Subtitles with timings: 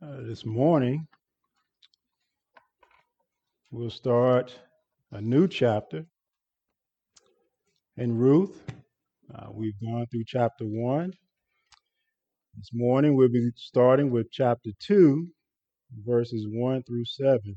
[0.00, 1.08] Uh, this morning,
[3.72, 4.56] we'll start
[5.10, 6.06] a new chapter
[7.96, 8.62] in Ruth.
[9.34, 11.12] Uh, we've gone through chapter one.
[12.56, 15.26] This morning, we'll be starting with chapter two,
[16.06, 17.56] verses one through seven.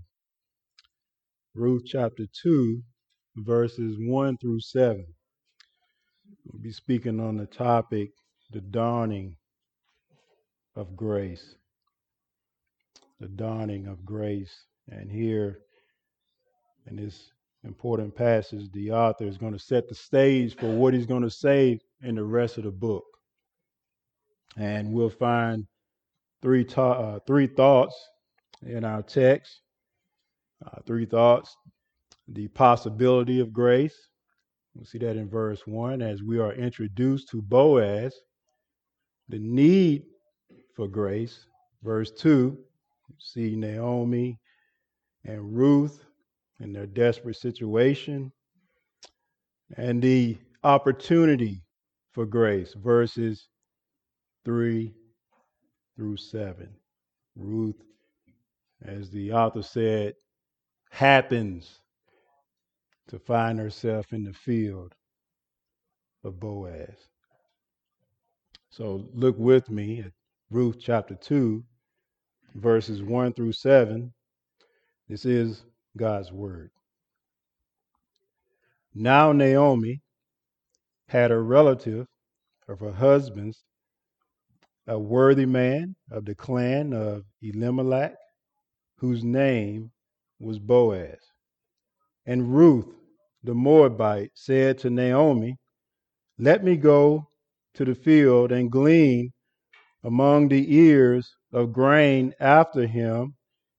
[1.54, 2.82] Ruth chapter two,
[3.36, 5.06] verses one through seven.
[6.46, 8.10] We'll be speaking on the topic,
[8.50, 9.36] the dawning
[10.76, 11.54] of grace.
[13.22, 14.66] The dawning of grace.
[14.90, 15.60] And here
[16.88, 17.32] in this
[17.64, 21.30] important passage, the author is going to set the stage for what he's going to
[21.30, 23.06] say in the rest of the book.
[24.58, 25.66] And we'll find
[26.42, 27.96] three, ta- uh, three thoughts
[28.66, 29.62] in our text.
[30.66, 31.56] Uh, three thoughts
[32.28, 33.96] the possibility of grace.
[34.74, 38.16] We'll see that in verse 1 as we are introduced to Boaz,
[39.30, 40.04] the need
[40.76, 41.46] for grace.
[41.84, 42.58] Verse 2,
[43.20, 44.40] see Naomi
[45.26, 46.04] and Ruth
[46.60, 48.32] in their desperate situation,
[49.78, 51.64] and the opportunity
[52.12, 52.74] for grace.
[52.74, 53.48] Verses
[54.46, 54.94] 3
[55.96, 56.70] through 7.
[57.36, 57.82] Ruth,
[58.84, 60.14] as the author said,
[60.92, 61.80] happens
[63.08, 64.94] to find herself in the field
[66.24, 67.08] of Boaz.
[68.70, 70.12] So look with me at
[70.50, 71.64] Ruth chapter 2,
[72.56, 74.14] verses 1 through 7.
[75.08, 75.64] This is
[75.98, 76.72] God's word.
[78.94, 80.02] Now Naomi
[81.08, 82.08] had a relative
[82.68, 83.64] of her husband's,
[84.88, 88.16] a worthy man of the clan of Elimelech,
[88.98, 89.92] whose name
[90.40, 91.20] was Boaz.
[92.26, 92.94] And Ruth,
[93.44, 95.58] the Moabite, said to Naomi,
[96.38, 97.28] Let me go
[97.74, 99.32] to the field and glean
[100.04, 103.36] among the ears of grain after him,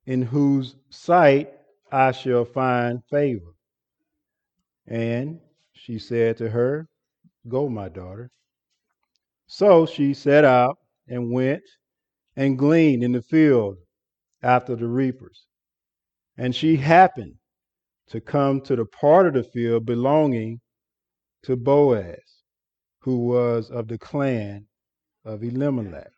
[0.07, 1.53] in whose sight
[1.91, 3.55] I shall find favor.
[4.87, 5.41] And
[5.73, 6.89] she said to her,
[7.49, 8.31] Go, my daughter.
[9.47, 10.79] So she set out
[11.09, 11.63] and went
[12.37, 13.77] and gleaned in the field
[14.43, 15.47] after the reapers.
[16.37, 17.35] And she happened
[18.09, 20.61] to come to the part of the field belonging
[21.43, 22.43] to Boaz,
[23.01, 24.67] who was of the clan
[25.25, 26.11] of Elimelech.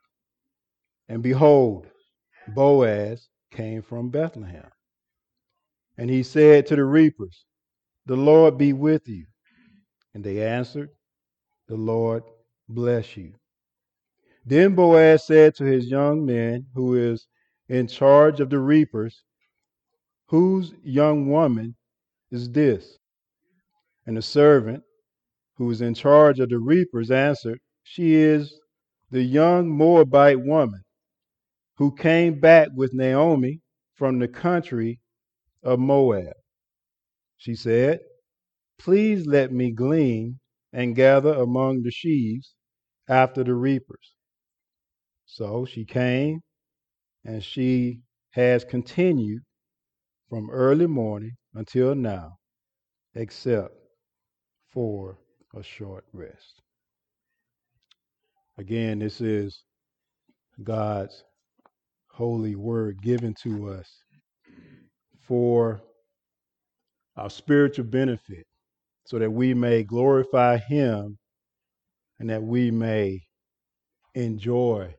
[1.09, 1.87] And behold,
[2.49, 4.71] Boaz came from Bethlehem.
[5.99, 7.45] And he said to the reapers,
[8.07, 9.27] The Lord be with you.
[10.15, 10.91] And they answered,
[11.69, 12.25] The Lord
[12.69, 13.35] bless you.
[14.47, 17.27] Then Boaz said to his young men, who is
[17.69, 19.23] in charge of the reapers,
[20.29, 21.77] Whose young woman
[22.31, 22.99] is this?
[24.07, 24.83] And the servant,
[25.57, 28.59] who was in charge of the reapers, answered, She is
[29.11, 30.84] the young Moabite woman
[31.77, 33.61] who came back with Naomi
[33.95, 35.01] from the country
[35.63, 36.35] of Moab.
[37.37, 38.01] She said,
[38.79, 40.39] Please let me glean
[40.73, 42.55] and gather among the sheaves
[43.09, 44.15] after the reapers.
[45.27, 46.41] So she came,
[47.25, 49.43] and she has continued
[50.29, 52.37] from early morning until now,
[53.15, 53.75] except
[54.71, 55.19] for
[55.55, 56.63] a short rest.
[58.59, 59.65] Again, this is
[60.63, 61.25] God's
[62.15, 63.91] holy word given to us
[65.27, 65.83] for
[67.17, 68.47] our spiritual benefit,
[69.05, 71.19] so that we may glorify Him
[72.19, 73.21] and that we may
[74.15, 74.95] enjoy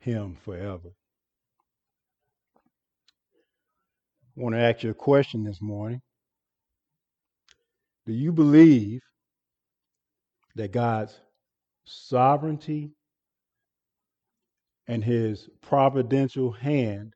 [0.00, 0.88] Him forever.
[4.36, 6.00] I want to ask you a question this morning.
[8.06, 9.00] Do you believe
[10.56, 11.18] that God's
[11.84, 12.90] sovereignty
[14.88, 17.12] and his providential hand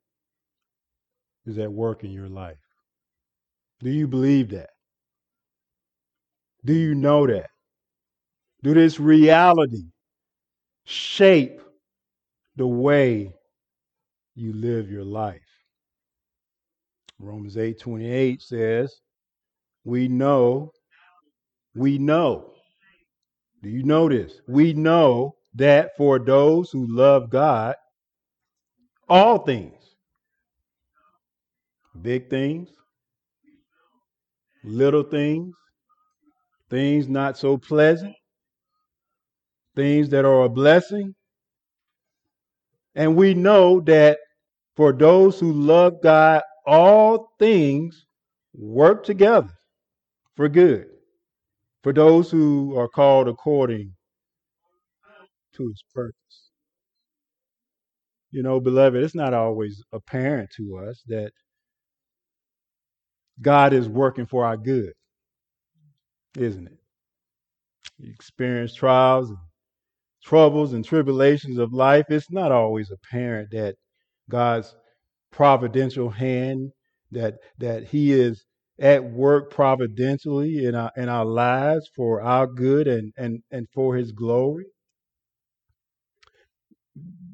[1.47, 2.59] is at work in your life?
[3.81, 4.71] Do you believe that?
[6.65, 7.50] Do you know that?
[8.62, 9.87] Do this reality
[10.84, 11.61] shape
[12.56, 13.34] the way
[14.34, 15.41] you live your life?
[17.19, 19.00] Romans 8 28 says,
[19.85, 20.73] We know,
[21.75, 22.52] we know.
[23.62, 24.41] Do you know this?
[24.46, 27.75] We know that for those who love God,
[29.08, 29.75] all things,
[32.00, 32.70] big things,
[34.64, 35.54] little things,
[36.70, 38.14] things not so pleasant,
[39.76, 41.14] things that are a blessing.
[42.94, 44.19] And we know that
[44.76, 48.06] for those who love God, all things
[48.55, 49.50] work together
[50.37, 50.87] for good.
[51.82, 53.93] For those who are called according
[55.54, 56.50] to his purpose.
[58.31, 61.32] You know, beloved, it's not always apparent to us that
[63.40, 64.93] God is working for our good,
[66.38, 66.78] isn't it?
[67.99, 69.38] You experience trials and
[70.25, 72.06] troubles and tribulations of life.
[72.10, 73.76] It's not always apparent that
[74.31, 74.75] God's
[75.31, 76.72] providential hand,
[77.12, 78.44] that that He is
[78.81, 83.96] at work providentially in our in our lives for our good and and and for
[83.96, 84.66] His glory.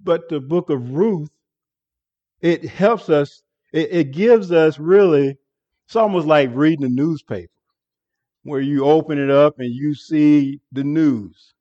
[0.09, 1.29] But the book of Ruth,
[2.41, 3.43] it helps us.
[3.75, 5.37] It, it gives us really.
[5.87, 7.53] It's almost like reading a newspaper,
[8.43, 11.53] where you open it up and you see the news.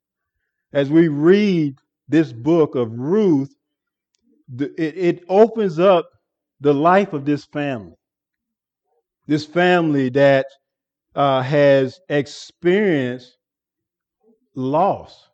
[0.72, 1.76] As we read
[2.08, 3.54] this book of Ruth,
[4.48, 6.08] the, it, it opens up
[6.58, 7.96] the life of this family.
[9.26, 10.46] This family that
[11.14, 13.36] uh, has experienced
[14.54, 15.28] loss,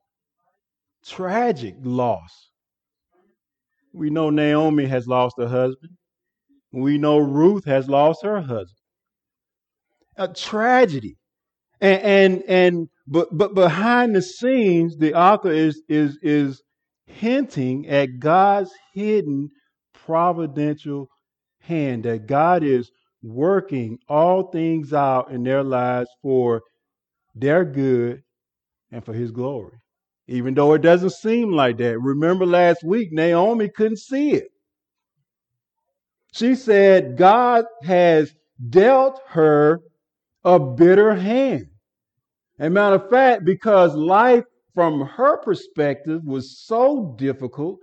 [1.07, 2.44] tragic loss.
[3.95, 5.93] We know Naomi has lost her husband.
[6.73, 8.71] We know Ruth has lost her husband.
[10.17, 11.17] A tragedy.
[11.81, 16.63] And and, and but but behind the scenes, the author is is is
[17.07, 19.51] hinting at God's hidden
[19.93, 21.09] providential
[21.61, 22.91] hand that God is
[23.23, 26.63] working all things out in their lives for
[27.35, 28.23] their good
[28.91, 29.79] and for his glory.
[30.27, 32.01] Even though it doesn't seem like that.
[32.01, 34.49] Remember last week, Naomi couldn't see it.
[36.33, 38.35] She said, God has
[38.71, 39.81] dealt her
[40.45, 41.69] a bitter hand.
[42.59, 44.45] And matter of fact, because life
[44.75, 47.79] from her perspective was so difficult,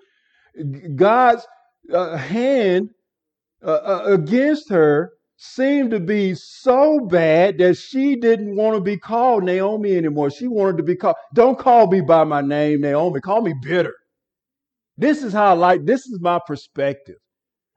[0.95, 1.45] God's
[1.93, 2.89] uh, hand
[3.63, 8.95] uh, uh, against her seemed to be so bad that she didn't want to be
[8.95, 10.29] called Naomi anymore.
[10.29, 13.95] She wanted to be called, don't call me by my name, Naomi, call me bitter.
[14.97, 17.15] This is how life, this is my perspective.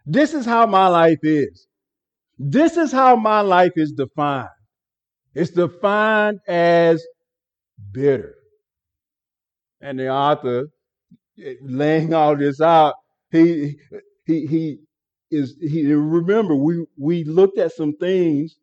[0.05, 1.67] This is how my life is.
[2.39, 4.49] This is how my life is defined.
[5.35, 7.03] It's defined as
[7.93, 8.35] bitter.
[9.81, 10.67] And the author,
[11.43, 12.95] eh, laying all this out,
[13.31, 13.79] he
[14.27, 14.79] he he
[15.35, 18.57] is he remember we we looked at some things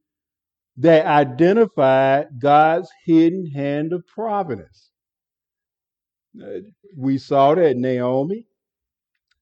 [0.77, 4.91] that identified God's hidden hand of providence.
[6.41, 6.59] Uh,
[6.97, 8.47] we saw that Naomi,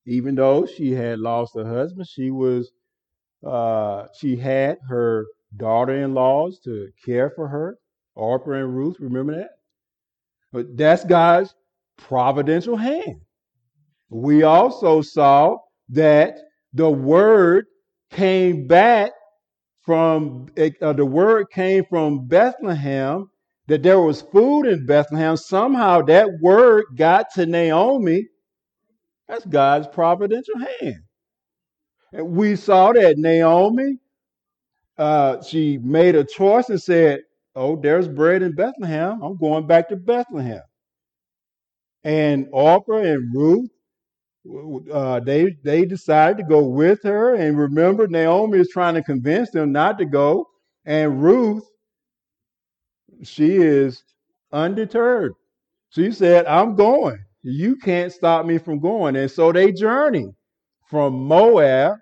[0.05, 2.71] even though she had lost her husband, she was
[3.45, 5.25] uh, she had her
[5.57, 7.77] daughter-in-laws to care for her,
[8.15, 8.97] Orpah and Ruth.
[8.99, 9.51] Remember that?
[10.51, 11.53] But that's God's
[11.97, 13.21] providential hand.
[14.09, 15.57] We also saw
[15.89, 16.37] that
[16.73, 17.65] the word
[18.11, 19.11] came back
[19.81, 23.29] from uh, the word came from Bethlehem
[23.67, 25.37] that there was food in Bethlehem.
[25.37, 28.27] Somehow that word got to Naomi.
[29.27, 31.03] That's God's providential hand.
[32.13, 33.97] And we saw that Naomi,
[34.97, 37.21] uh, she made a choice and said,
[37.55, 39.21] Oh, there's bread in Bethlehem.
[39.21, 40.61] I'm going back to Bethlehem.
[42.03, 43.69] And Orpah and Ruth
[44.91, 47.35] uh, they they decided to go with her.
[47.35, 50.45] And remember, Naomi is trying to convince them not to go.
[50.85, 51.63] And Ruth,
[53.23, 54.03] she is
[54.51, 55.33] undeterred.
[55.89, 57.17] She said, I'm going.
[57.41, 59.15] You can't stop me from going.
[59.15, 60.27] And so they journey
[60.89, 61.97] from Moab.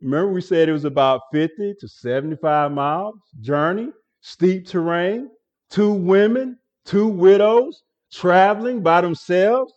[0.00, 3.90] Remember, we said it was about 50 to 75 miles journey,
[4.20, 5.30] steep terrain,
[5.70, 9.72] two women, two widows traveling by themselves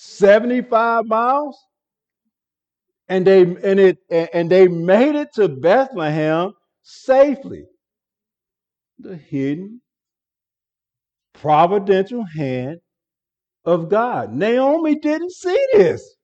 [0.00, 1.58] 75 miles
[3.08, 6.52] and they and it and they made it to Bethlehem
[6.82, 7.64] safely.
[9.00, 9.80] The hidden
[11.34, 12.78] providential hand
[13.64, 14.32] of God.
[14.32, 16.14] Naomi didn't see this.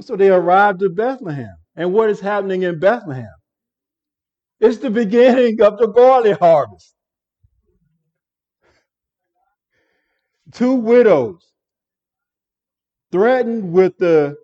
[0.00, 1.54] So they arrived at Bethlehem.
[1.76, 3.28] And what is happening in Bethlehem?
[4.58, 6.95] It's the beginning of the barley harvest.
[10.52, 11.52] Two widows
[13.12, 14.36] threatened with the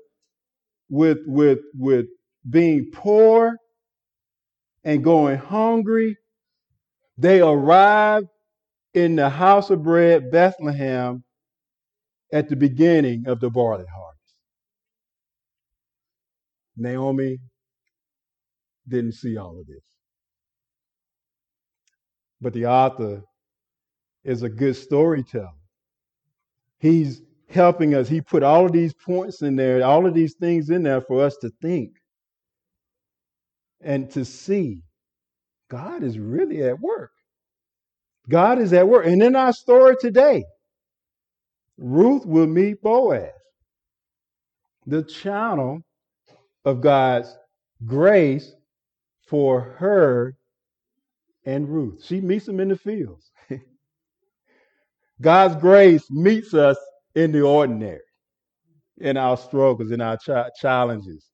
[0.88, 2.06] with with with
[2.48, 3.56] being poor
[4.84, 6.16] and going hungry.
[7.18, 8.26] They arrived
[8.94, 11.24] in the house of bread bethlehem
[12.32, 14.34] at the beginning of the barley harvest.
[16.76, 17.38] Naomi
[18.88, 19.84] didn't see all of this.
[22.40, 23.22] But the author
[24.24, 25.61] is a good storyteller
[26.82, 28.08] He's helping us.
[28.08, 31.24] He put all of these points in there, all of these things in there for
[31.24, 31.92] us to think
[33.80, 34.82] and to see
[35.70, 37.12] God is really at work.
[38.28, 39.06] God is at work.
[39.06, 40.44] And in our story today,
[41.78, 43.30] Ruth will meet Boaz,
[44.86, 45.82] the channel
[46.64, 47.32] of God's
[47.86, 48.52] grace
[49.28, 50.36] for her
[51.46, 52.04] and Ruth.
[52.04, 53.31] She meets him in the fields.
[55.22, 56.76] God's grace meets us
[57.14, 58.00] in the ordinary,
[58.98, 61.30] in our struggles, in our ch- challenges.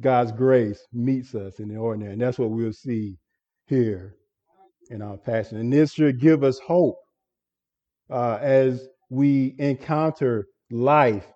[0.00, 2.14] God's grace meets us in the ordinary.
[2.14, 3.18] And that's what we'll see
[3.66, 4.16] here
[4.90, 5.58] in our passion.
[5.58, 6.96] And this should give us hope
[8.10, 11.26] uh, as we encounter life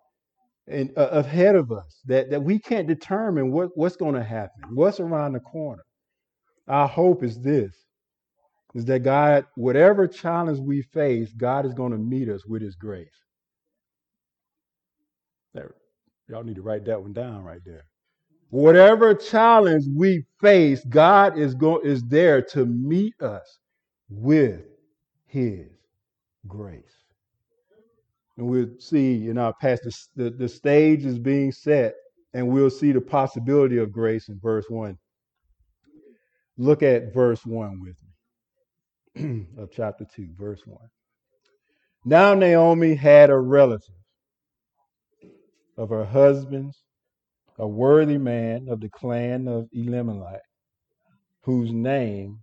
[0.70, 4.98] uh, ahead of us that, that we can't determine what, what's going to happen, what's
[4.98, 5.82] around the corner.
[6.68, 7.83] Our hope is this
[8.75, 12.75] is that God, whatever challenge we face, God is going to meet us with his
[12.75, 13.09] grace.
[15.54, 15.75] There,
[16.28, 17.85] y'all need to write that one down right there.
[18.50, 23.59] Whatever challenge we face, God is going is there to meet us
[24.09, 24.62] with
[25.26, 25.69] his
[26.47, 26.83] grace.
[28.37, 31.95] And we'll see in our past the, the, the stage is being set,
[32.33, 34.99] and we'll see the possibility of grace in verse 1.
[36.59, 38.03] Look at verse 1 with me
[39.59, 40.78] of chapter 2, verse 1.
[42.04, 43.94] Now Naomi had a relative
[45.76, 46.83] of her husband's,
[47.59, 50.42] a worthy man of the clan of Elimelech,
[51.42, 52.40] whose name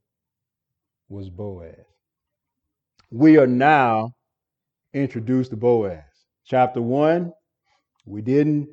[1.10, 1.86] was Boaz.
[3.12, 4.12] We are now
[4.94, 6.04] introduced to Boaz.
[6.46, 7.32] Chapter 1,
[8.06, 8.70] we didn't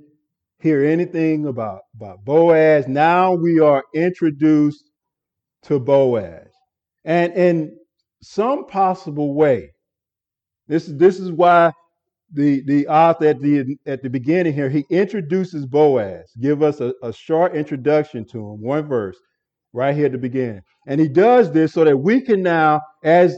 [0.61, 2.87] hear anything about, about Boaz.
[2.87, 4.91] Now we are introduced
[5.65, 6.49] to Boaz.
[7.05, 7.79] And in
[8.23, 9.71] some possible way,
[10.67, 11.73] this, this is why
[12.33, 16.93] the, the author at the, at the beginning here, he introduces Boaz, give us a,
[17.03, 19.17] a short introduction to him, one verse
[19.73, 20.61] right here at the beginning.
[20.87, 23.37] And he does this so that we can now, as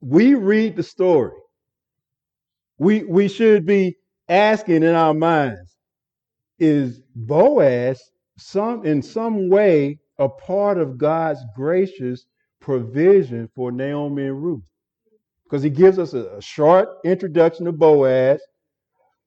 [0.00, 1.36] we read the story,
[2.78, 3.96] we, we should be
[4.28, 5.76] asking in our minds,
[6.58, 8.00] is Boaz
[8.38, 12.26] some in some way a part of God's gracious
[12.62, 14.62] provision for Naomi and Ruth?
[15.44, 18.40] Because he gives us a, a short introduction to Boaz,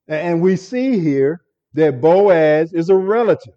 [0.08, 1.42] and we see here
[1.74, 3.54] that Boaz is a relative.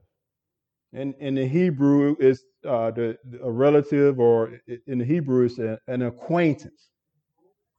[0.93, 6.03] And in the Hebrew, is uh, the, a relative, or in the Hebrew, it's an
[6.03, 6.91] acquaintance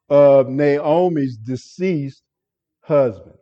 [0.10, 2.24] of Naomi's deceased
[2.82, 3.36] husband.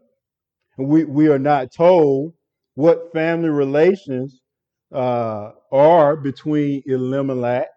[0.78, 2.34] And we, we are not told
[2.76, 4.42] what family relations
[4.94, 7.68] uh, are between Elimelech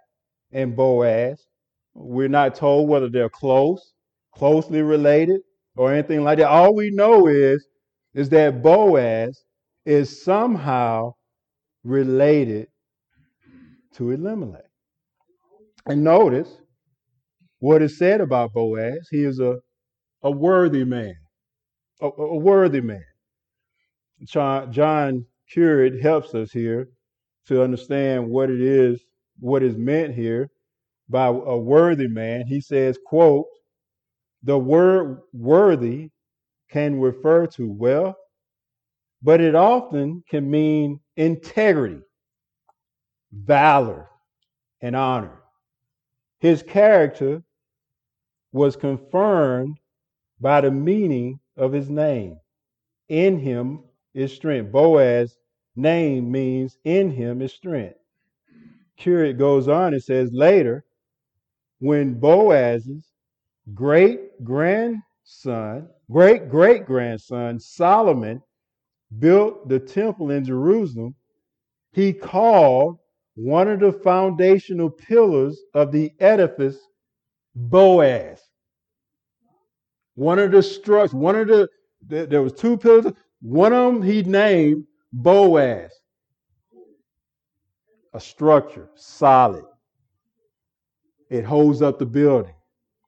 [0.52, 1.46] and Boaz.
[1.94, 3.92] We're not told whether they're close,
[4.34, 5.40] closely related,
[5.76, 6.48] or anything like that.
[6.48, 7.66] All we know is,
[8.14, 9.44] is that Boaz
[9.84, 11.12] is somehow
[11.84, 12.68] related
[13.94, 14.64] to Elimelech.
[15.86, 16.48] And notice
[17.58, 19.08] what is said about Boaz.
[19.10, 19.56] He is a,
[20.22, 21.14] a worthy man,
[22.00, 23.04] a, a worthy man.
[24.24, 26.88] John, John Currid helps us here
[27.46, 29.00] to understand what it is,
[29.40, 30.48] what is meant here
[31.08, 32.46] by a worthy man.
[32.46, 33.46] He says, quote,
[34.42, 36.10] the word worthy
[36.70, 38.16] can refer to wealth,
[39.22, 42.00] but it often can mean integrity,
[43.32, 44.08] valor,
[44.80, 45.42] and honor.
[46.38, 47.42] His character
[48.52, 49.78] was confirmed
[50.40, 52.38] by the meaning of his name.
[53.08, 53.80] In him
[54.14, 54.72] is strength.
[54.72, 55.36] Boaz
[55.76, 57.99] name means in him is strength.
[59.00, 60.84] Currid goes on and says later,
[61.78, 63.06] when Boaz's
[63.74, 68.42] great grandson, great great grandson Solomon
[69.18, 71.14] built the temple in Jerusalem,
[71.92, 72.98] he called
[73.34, 76.78] one of the foundational pillars of the edifice
[77.54, 78.40] Boaz.
[80.14, 81.68] One of the structures, one of the,
[82.06, 83.12] there was two pillars.
[83.40, 85.90] One of them he named Boaz.
[88.12, 89.64] A structure, solid.
[91.30, 92.54] It holds up the building.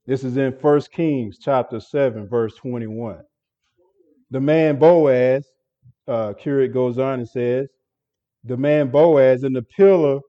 [0.07, 3.19] This is in 1 Kings chapter 7, verse 21.
[4.31, 5.47] The man Boaz,
[6.07, 7.69] uh, Currid goes on and says,
[8.45, 10.21] the man Boaz and the pillar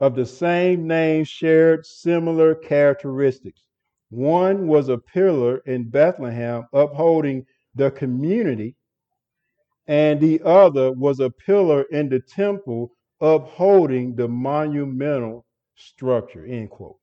[0.00, 3.62] of the same name shared similar characteristics.
[4.10, 8.74] One was a pillar in Bethlehem upholding the community,
[9.86, 15.44] and the other was a pillar in the temple upholding the monumental
[15.76, 16.46] structure.
[16.46, 16.98] End quote.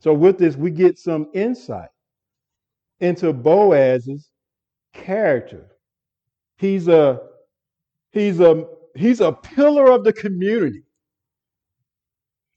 [0.00, 1.90] So, with this, we get some insight
[3.00, 4.30] into Boaz's
[4.94, 5.66] character.
[6.56, 7.20] He's a
[8.12, 10.82] he's a he's a pillar of the community.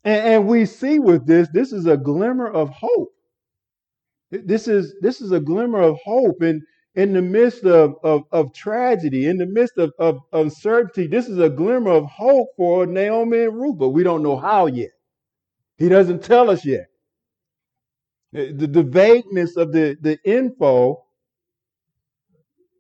[0.04, 3.14] And, and we see with this, this is a glimmer of hope.
[4.32, 6.62] This is this is a glimmer of hope in
[6.96, 11.08] in the midst of, of, of tragedy, in the midst of, of uncertainty.
[11.08, 14.68] This is a glimmer of hope for Naomi and Ruth, but we don't know how
[14.68, 14.92] yet.
[15.78, 16.88] He doesn't tell us yet.
[18.32, 21.04] The, the vagueness of the, the info,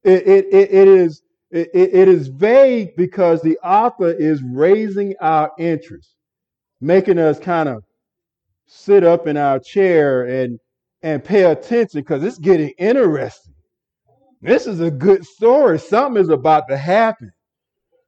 [0.04, 6.16] it, it, it, is it, it is vague because the author is raising our interest,
[6.82, 7.84] making us kind of
[8.66, 10.60] sit up in our chair and
[11.04, 13.53] and pay attention because it's getting interesting.
[14.44, 15.80] This is a good story.
[15.80, 17.32] Something is about to happen.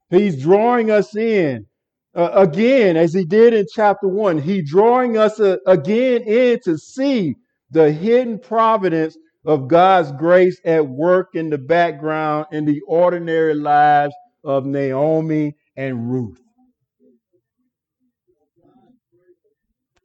[0.09, 1.65] He's drawing us in
[2.13, 4.37] uh, again, as he did in chapter one.
[4.37, 7.35] He drawing us uh, again in to see
[7.71, 14.13] the hidden providence of God's grace at work in the background in the ordinary lives
[14.43, 16.41] of Naomi and Ruth.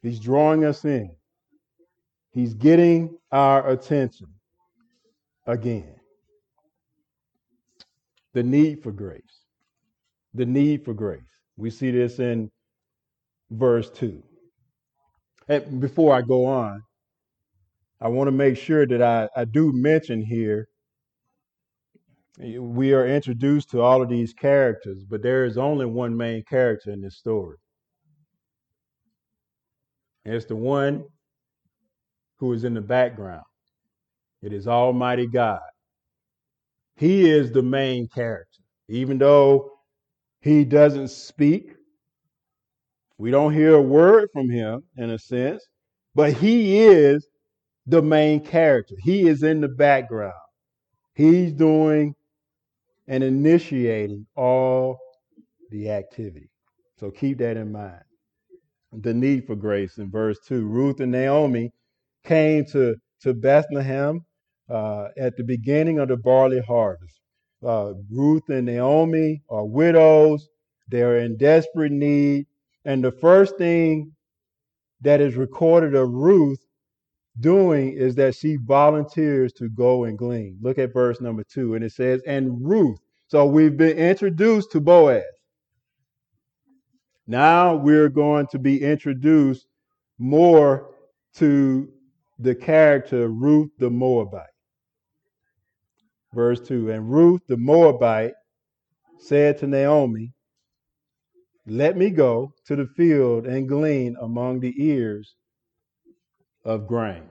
[0.03, 1.11] He's drawing us in.
[2.31, 4.29] He's getting our attention
[5.47, 6.00] again.
[8.35, 9.45] The need for grace.
[10.35, 11.23] The need for grace.
[11.57, 12.51] We see this in
[13.51, 14.23] verse 2.
[15.49, 16.83] And before I go on,
[18.01, 20.69] I want to make sure that I, I do mention here
[22.39, 26.91] we are introduced to all of these characters, but there is only one main character
[26.91, 27.57] in this story.
[30.25, 31.05] And it's the one
[32.39, 33.45] who is in the background.
[34.43, 35.61] It is Almighty God.
[37.01, 38.63] He is the main character.
[38.91, 39.71] Even though
[40.43, 41.73] he doesn't speak,
[43.17, 45.65] we don't hear a word from him in a sense,
[46.15, 47.27] but he is
[47.87, 48.97] the main character.
[49.03, 50.35] He is in the background.
[51.15, 52.15] He's doing
[53.09, 54.99] and initiating all
[55.71, 56.51] the activity.
[56.99, 58.03] So keep that in mind.
[58.93, 60.67] The need for grace in verse 2.
[60.67, 61.71] Ruth and Naomi
[62.25, 64.21] came to, to Bethlehem
[64.71, 67.21] uh, at the beginning of the barley harvest.
[67.65, 70.49] Uh, Ruth and Naomi are widows.
[70.89, 72.47] They're in desperate need.
[72.85, 74.13] And the first thing
[75.03, 76.61] that is recorded of Ruth
[77.39, 80.59] doing is that she volunteers to go and glean.
[80.61, 82.99] Look at verse number two, and it says, And Ruth.
[83.29, 85.23] So we've been introduced to Boaz.
[87.27, 89.67] Now we're going to be introduced
[90.19, 90.95] more
[91.37, 91.89] to
[92.39, 94.47] the character Ruth the Moabite.
[96.35, 98.35] Verse 2 And Ruth the Moabite
[99.19, 100.33] said to Naomi,
[101.67, 105.35] Let me go to the field and glean among the ears
[106.65, 107.31] of grain.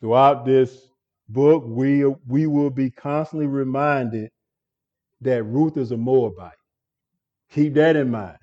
[0.00, 0.88] Throughout this
[1.28, 4.30] book, we, we will be constantly reminded
[5.20, 6.52] that Ruth is a Moabite.
[7.50, 8.38] Keep that in mind.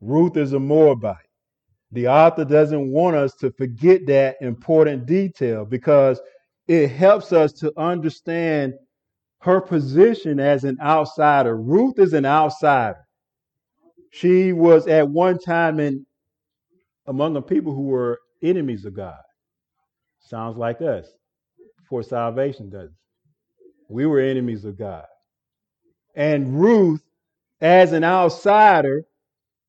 [0.00, 1.16] Ruth is a Moabite.
[1.92, 6.20] The author doesn't want us to forget that important detail because
[6.66, 8.74] it helps us to understand
[9.40, 11.56] her position as an outsider.
[11.56, 13.04] Ruth is an outsider.
[14.10, 16.06] She was at one time in
[17.06, 19.18] among the people who were enemies of God.
[20.20, 21.06] Sounds like us
[21.88, 22.90] for salvation, does?
[23.90, 25.04] We were enemies of God.
[26.14, 27.02] And Ruth,
[27.60, 29.04] as an outsider,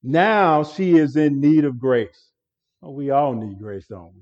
[0.03, 2.29] now she is in need of grace.
[2.81, 4.21] We all need grace, don't we?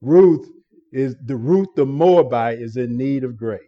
[0.00, 0.50] Ruth
[0.92, 3.60] is the Ruth the Moabite is in need of grace.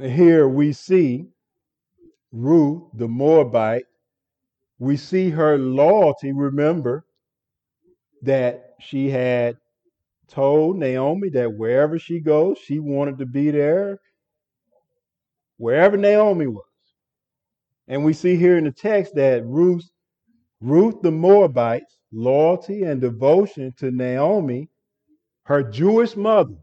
[0.00, 1.26] Here we see
[2.32, 3.84] Ruth the Moabite.
[4.78, 6.32] We see her loyalty.
[6.32, 7.06] Remember,
[8.22, 9.56] that she had
[10.28, 14.00] told Naomi that wherever she goes, she wanted to be there,
[15.56, 16.64] wherever Naomi was.
[17.88, 19.88] And we see here in the text that Ruth,
[20.60, 24.68] Ruth the Moabite's loyalty and devotion to Naomi,
[25.46, 26.54] her Jewish mother.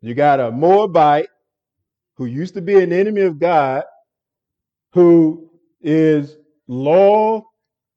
[0.00, 1.28] You got a Moabite
[2.16, 3.84] who used to be an enemy of God,
[4.92, 5.50] who
[5.82, 6.36] is
[6.68, 7.46] loyal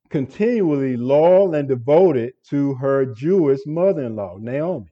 [0.09, 4.87] continually loyal and devoted to her Jewish mother in law, Naomi.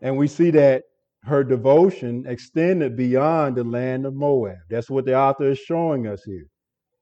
[0.00, 0.84] And we see that
[1.24, 4.58] her devotion extended beyond the land of Moab.
[4.68, 6.46] That's what the author is showing us here.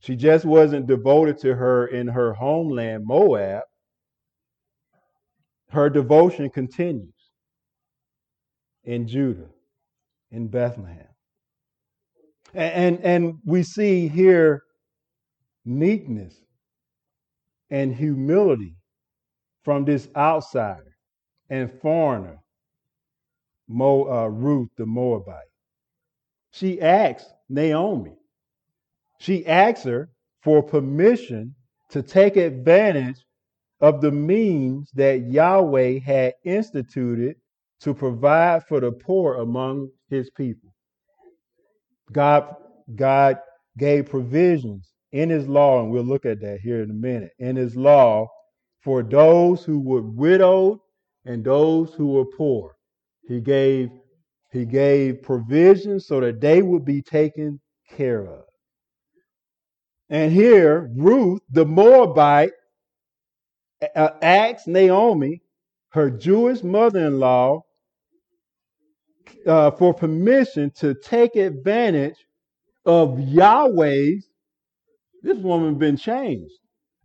[0.01, 3.63] She just wasn't devoted to her in her homeland, Moab.
[5.73, 7.15] Her devotion continues
[8.85, 9.49] in Judah,
[10.31, 11.09] in Bethlehem.
[12.53, 14.63] And, and, we see here
[15.65, 16.35] meekness,
[17.71, 18.77] and humility
[19.65, 20.95] from this outsider
[21.49, 22.39] and foreigner,
[23.67, 25.39] Mo, uh, Ruth the Moabite.
[26.51, 28.13] She asks Naomi,
[29.19, 30.11] she asks her
[30.43, 31.55] for permission
[31.91, 33.25] to take advantage
[33.83, 37.37] of the means that Yahweh had instituted
[37.81, 40.73] to provide for the poor among his people.
[42.13, 42.55] God,
[42.95, 43.39] God
[43.77, 47.57] gave provisions in his law, and we'll look at that here in a minute, in
[47.57, 48.29] his law
[48.83, 50.79] for those who were widowed
[51.25, 52.77] and those who were poor.
[53.27, 53.91] He gave
[54.53, 58.45] he gave provisions so that they would be taken care of.
[60.11, 62.53] And here, Ruth, the Moabite,
[63.95, 65.43] uh, asks Naomi,
[65.91, 67.63] her Jewish mother in law,
[69.47, 72.17] uh, for permission to take advantage
[72.85, 74.29] of Yahweh's.
[75.23, 76.53] This woman been changed.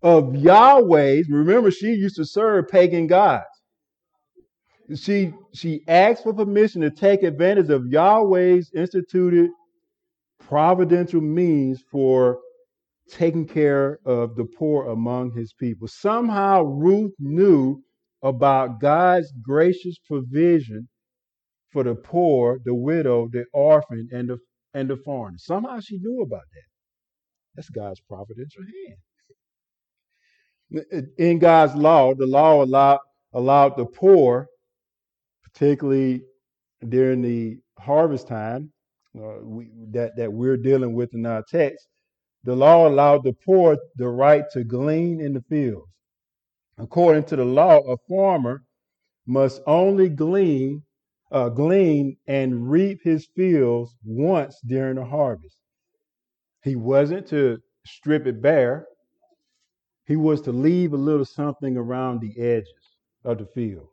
[0.02, 1.30] Of Yahweh's.
[1.30, 3.46] Remember, she used to serve pagan gods.
[4.96, 9.50] She she asked for permission to take advantage of Yahweh's instituted
[10.40, 12.40] providential means for
[13.10, 15.88] taking care of the poor among his people.
[15.88, 17.82] Somehow Ruth knew
[18.24, 20.88] about God's gracious provision
[21.72, 24.38] for the poor, the widow, the orphan, and the
[24.74, 25.38] and the foreigner.
[25.40, 26.70] Somehow she knew about that.
[27.56, 28.64] That's God's providential
[30.72, 31.12] hand.
[31.18, 33.00] In God's law, the law allowed
[33.34, 34.48] allowed the poor,
[35.44, 36.22] particularly
[36.88, 38.72] during the harvest time
[39.18, 41.88] uh, we, that that we're dealing with in our text,
[42.48, 45.92] the law allowed the poor the right to glean in the fields.
[46.78, 48.64] According to the law, a farmer
[49.26, 50.82] must only glean,
[51.30, 55.58] uh, glean and reap his fields once during the harvest.
[56.64, 58.88] He wasn't to strip it bare.
[60.06, 63.90] He was to leave a little something around the edges of the field.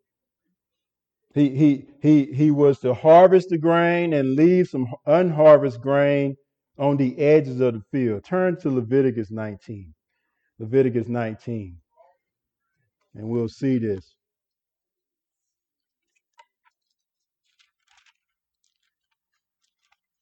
[1.34, 6.36] He, he, he, he was to harvest the grain and leave some unharvested grain
[6.78, 8.24] on the edges of the field.
[8.24, 9.94] Turn to Leviticus 19.
[10.58, 11.76] Leviticus 19.
[13.14, 14.14] And we'll see this.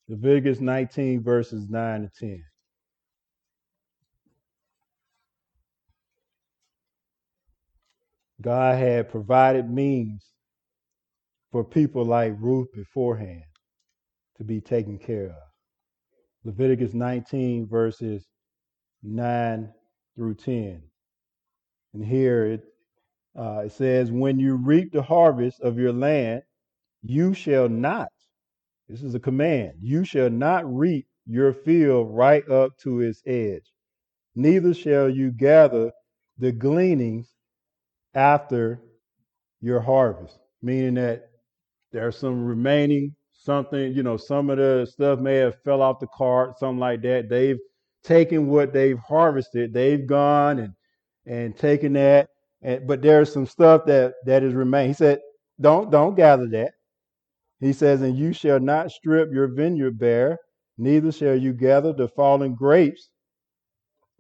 [0.09, 2.45] Leviticus 19, verses 9 to 10.
[8.43, 10.27] God had provided means
[11.53, 13.45] for people like Ruth beforehand
[14.37, 15.52] to be taken care of.
[16.45, 18.27] Leviticus 19, verses
[19.03, 19.69] 9
[20.17, 20.83] through 10.
[21.95, 22.65] And here it,
[23.39, 26.43] uh, it says, When you reap the harvest of your land,
[27.03, 28.09] you shall not,
[28.89, 33.73] this is a command, you shall not reap your field right up to its edge,
[34.35, 35.93] neither shall you gather
[36.39, 37.29] the gleanings
[38.15, 38.81] after
[39.61, 41.31] your harvest, meaning that
[41.93, 46.01] there are some remaining something, you know, some of the stuff may have fell off
[46.01, 47.29] the cart, something like that.
[47.29, 47.59] They've
[48.05, 50.75] taken what they've harvested, they've gone and
[51.27, 52.29] and taken that,
[52.63, 54.89] and, but there's some stuff that that is remain.
[54.89, 55.21] He said,
[55.61, 56.73] "Don't don't gather that."
[57.61, 60.39] He says, "And you shall not strip your vineyard bare,
[60.79, 63.11] neither shall you gather the fallen grapes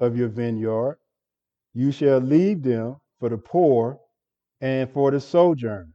[0.00, 0.98] of your vineyard.
[1.74, 3.98] You shall leave them for the poor
[4.60, 5.88] and for the sojourner.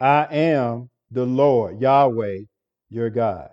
[0.00, 2.40] I am the Lord Yahweh
[2.92, 3.48] your God.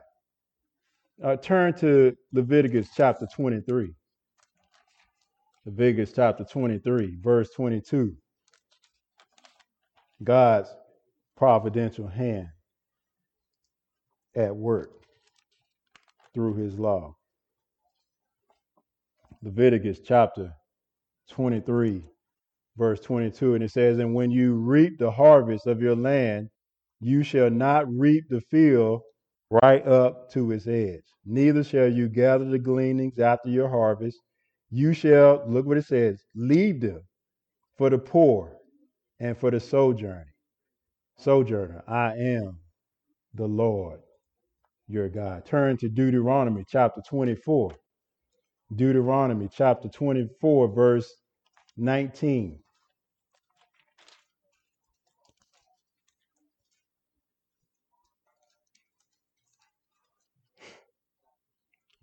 [1.23, 3.93] Uh, turn to Leviticus chapter 23.
[5.65, 8.15] Leviticus chapter 23, verse 22.
[10.23, 10.69] God's
[11.37, 12.47] providential hand
[14.35, 14.91] at work
[16.33, 17.15] through his law.
[19.41, 20.51] Leviticus chapter
[21.29, 22.03] 23,
[22.77, 23.55] verse 22.
[23.55, 26.49] And it says, And when you reap the harvest of your land,
[26.99, 29.01] you shall not reap the field
[29.51, 31.03] right up to its edge.
[31.25, 34.19] Neither shall you gather the gleanings after your harvest.
[34.69, 37.01] You shall, look what it says, leave them
[37.77, 38.55] for the poor
[39.19, 40.27] and for the sojourner.
[41.17, 42.59] Sojourner, I am
[43.33, 43.99] the Lord
[44.89, 45.45] your God.
[45.45, 47.71] Turn to Deuteronomy chapter 24.
[48.75, 51.11] Deuteronomy chapter 24, verse
[51.77, 52.59] 19.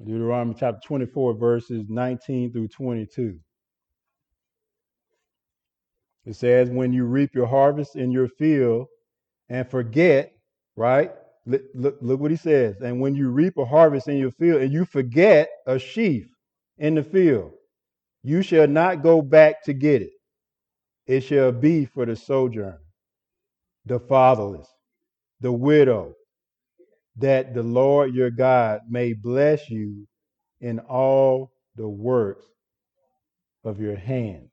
[0.05, 3.39] Deuteronomy chapter 24, verses 19 through 22.
[6.27, 8.89] It says, When you reap your harvest in your field
[9.49, 10.33] and forget,
[10.77, 11.13] right?
[11.47, 12.77] Look, look, look what he says.
[12.81, 16.27] And when you reap a harvest in your field and you forget a sheaf
[16.79, 17.53] in the field,
[18.23, 20.11] you shall not go back to get it.
[21.07, 22.81] It shall be for the sojourner,
[23.87, 24.69] the fatherless,
[25.41, 26.15] the widow,
[27.19, 30.07] that the Lord your God may bless you
[30.61, 32.47] in all the works
[33.65, 34.51] of your hands.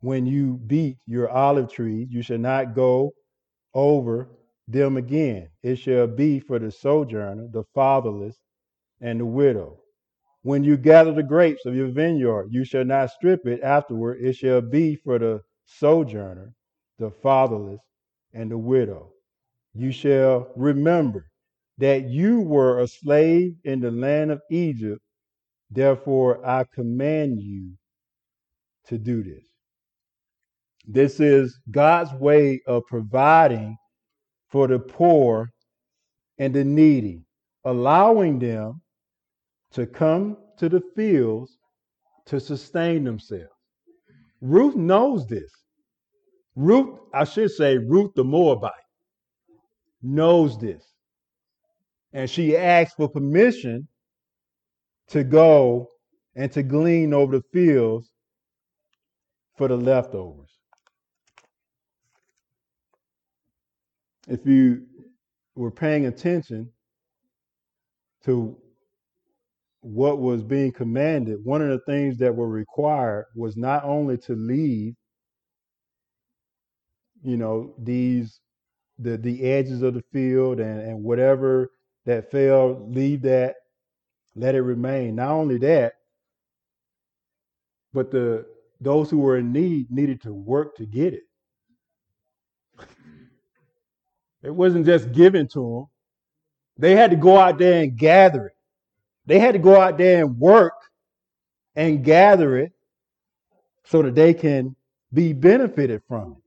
[0.00, 3.12] when you beat your olive trees, you shall not go
[3.74, 4.28] over
[4.68, 5.48] them again.
[5.62, 8.36] It shall be for the sojourner, the fatherless,
[9.00, 9.80] and the widow.
[10.42, 14.18] When you gather the grapes of your vineyard, you shall not strip it afterward.
[14.22, 16.54] It shall be for the sojourner,
[16.98, 17.80] the fatherless,
[18.34, 19.12] and the widow.
[19.74, 21.26] You shall remember
[21.78, 25.02] that you were a slave in the land of Egypt.
[25.70, 27.72] Therefore, I command you
[28.86, 29.44] to do this.
[30.86, 33.76] This is God's way of providing
[34.48, 35.50] for the poor
[36.38, 37.24] and the needy,
[37.64, 38.82] allowing them
[39.72, 41.56] to come to the fields
[42.26, 43.46] to sustain themselves.
[44.40, 45.50] Ruth knows this.
[46.54, 48.72] Ruth, I should say, Ruth the Moabite,
[50.02, 50.91] knows this.
[52.12, 53.88] And she asked for permission
[55.08, 55.88] to go
[56.34, 58.10] and to glean over the fields
[59.56, 60.50] for the leftovers.
[64.28, 64.86] If you
[65.54, 66.70] were paying attention
[68.24, 68.56] to
[69.80, 74.34] what was being commanded, one of the things that were required was not only to
[74.34, 74.94] leave,
[77.22, 78.40] you know, these
[78.98, 81.70] the the edges of the field and, and whatever
[82.06, 83.56] that fell, leave that,
[84.34, 85.16] let it remain.
[85.16, 85.94] Not only that,
[87.92, 88.46] but the
[88.80, 91.22] those who were in need needed to work to get it.
[94.42, 95.86] It wasn't just given to them.
[96.78, 98.56] They had to go out there and gather it.
[99.26, 100.72] They had to go out there and work
[101.76, 102.72] and gather it
[103.84, 104.74] so that they can
[105.12, 106.42] be benefited from it.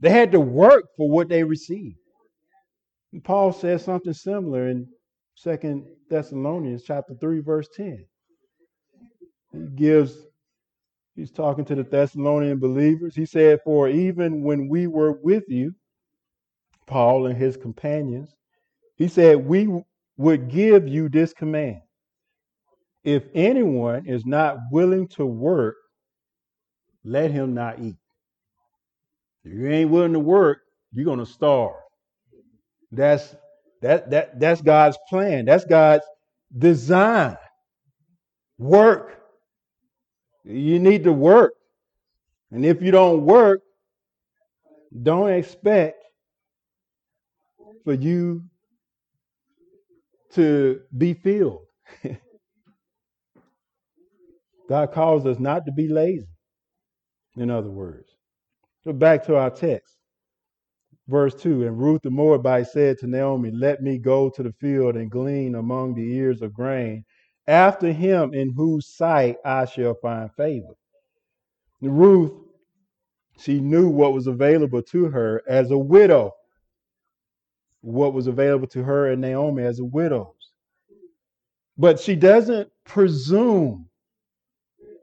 [0.00, 1.98] They had to work for what they received.
[3.24, 4.88] Paul says something similar in
[5.34, 8.04] Second Thessalonians chapter 3, verse 10.
[9.52, 10.16] He gives,
[11.16, 13.14] he's talking to the Thessalonian believers.
[13.14, 15.74] He said, For even when we were with you,
[16.86, 18.34] Paul and his companions,
[18.96, 19.68] he said, We
[20.16, 21.80] would give you this command
[23.04, 25.76] if anyone is not willing to work,
[27.04, 27.96] let him not eat.
[29.44, 30.58] If you ain't willing to work,
[30.92, 31.74] you're gonna starve.
[32.90, 33.34] That's
[33.82, 35.44] that that that's God's plan.
[35.44, 36.04] That's God's
[36.56, 37.36] design.
[38.58, 39.18] Work.
[40.44, 41.54] You need to work.
[42.50, 43.60] And if you don't work,
[45.02, 46.02] don't expect
[47.84, 48.42] for you
[50.34, 51.66] to be filled.
[54.68, 56.28] God calls us not to be lazy,
[57.36, 58.08] in other words.
[58.84, 59.97] So back to our text.
[61.08, 64.96] Verse 2 And Ruth the Moabite said to Naomi, Let me go to the field
[64.96, 67.04] and glean among the ears of grain
[67.46, 70.74] after him in whose sight I shall find favor.
[71.80, 72.32] And Ruth,
[73.38, 76.32] she knew what was available to her as a widow,
[77.80, 80.34] what was available to her and Naomi as a widows.
[81.78, 83.88] But she doesn't presume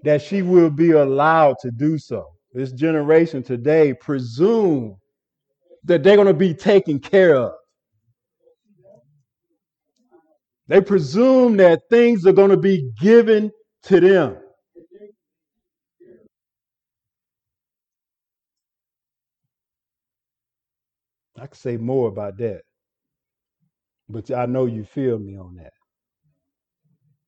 [0.04, 2.28] that she will be allowed to do so.
[2.54, 4.98] This generation today presume
[5.86, 7.54] that they're going to be taken care of.
[10.68, 13.52] They presume that things are going to be given
[13.84, 14.38] to them.
[21.40, 22.62] I could say more about that,
[24.10, 25.74] but I know you feel me on that.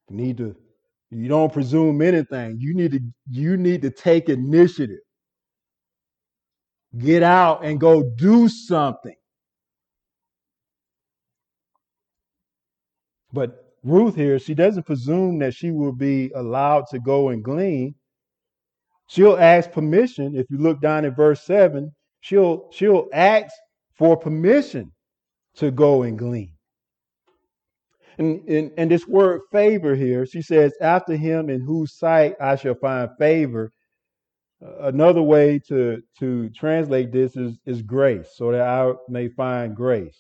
[0.10, 0.56] You need to
[1.12, 2.58] you don't presume anything.
[2.60, 5.00] You need to you need to take initiative.
[6.96, 9.16] Get out and go do something.
[13.34, 17.96] But Ruth here, she doesn't presume that she will be allowed to go and glean.
[19.08, 20.36] She'll ask permission.
[20.36, 23.54] If you look down at verse 7, she'll she'll ask
[23.98, 24.92] for permission
[25.56, 26.54] to go and glean.
[28.18, 32.56] And, and, and this word favor here, she says, after him in whose sight I
[32.56, 33.72] shall find favor.
[34.60, 40.18] Another way to, to translate this is, is grace, so that I may find grace.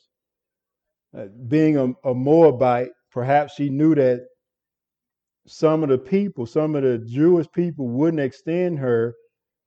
[1.18, 4.28] Uh, being a, a Moabite, perhaps she knew that
[5.48, 9.16] some of the people, some of the Jewish people wouldn't extend her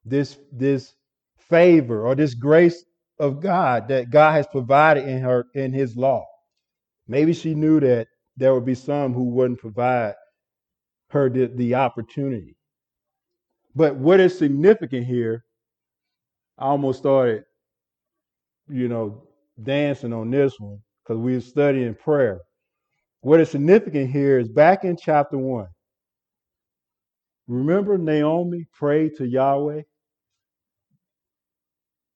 [0.05, 0.93] this, this
[1.37, 2.85] favor or this grace
[3.19, 6.25] of God that God has provided in her in his law.
[7.07, 8.07] Maybe she knew that
[8.37, 10.13] there would be some who wouldn't provide
[11.09, 12.55] her the, the opportunity.
[13.75, 15.45] But what is significant here,
[16.57, 17.43] I almost started,
[18.69, 19.23] you know,
[19.63, 22.41] dancing on this one because we were studying prayer.
[23.21, 25.67] What is significant here is back in chapter one.
[27.47, 29.81] Remember Naomi prayed to Yahweh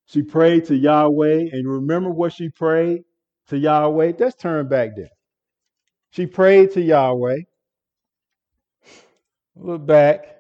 [0.08, 3.04] She prayed to Yahweh, and remember what she prayed
[3.50, 4.13] to Yahweh?
[4.20, 5.10] Let's turn back there.
[6.12, 7.39] She prayed to Yahweh.
[9.56, 10.35] Look back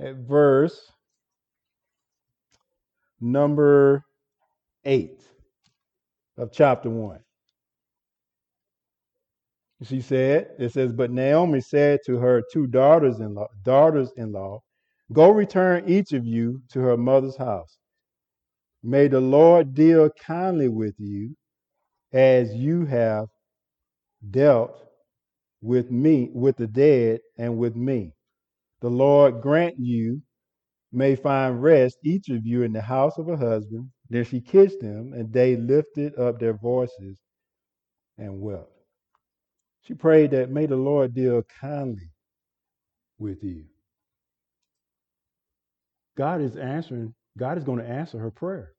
[0.00, 0.92] at verse
[3.20, 4.04] number
[4.84, 5.20] 8
[6.38, 7.20] of chapter 1.
[9.82, 14.32] She said, it says, But Naomi said to her two daughters in law, daughters in
[14.32, 14.60] law,
[15.12, 17.78] Go return each of you to her mother's house.
[18.82, 21.34] May the Lord deal kindly with you
[22.12, 23.26] as you have
[24.30, 24.76] dealt
[25.60, 28.14] with me, with the dead, and with me.
[28.80, 30.22] The Lord grant you
[30.92, 33.90] may find rest, each of you, in the house of a husband.
[34.08, 37.18] Then she kissed him, and they lifted up their voices
[38.18, 38.70] and wept.
[39.82, 42.10] She prayed that may the Lord deal kindly
[43.18, 43.64] with you.
[46.16, 48.72] God is answering, God is going to answer her prayer.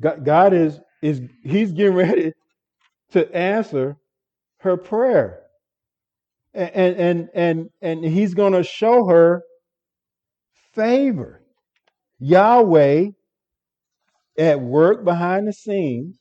[0.00, 2.32] God, God is, is, He's getting ready
[3.12, 3.96] to answer
[4.58, 5.41] her prayer.
[6.54, 9.42] And, and, and, and He's going to show her
[10.74, 11.42] favor.
[12.18, 13.06] Yahweh
[14.38, 16.18] at work behind the scenes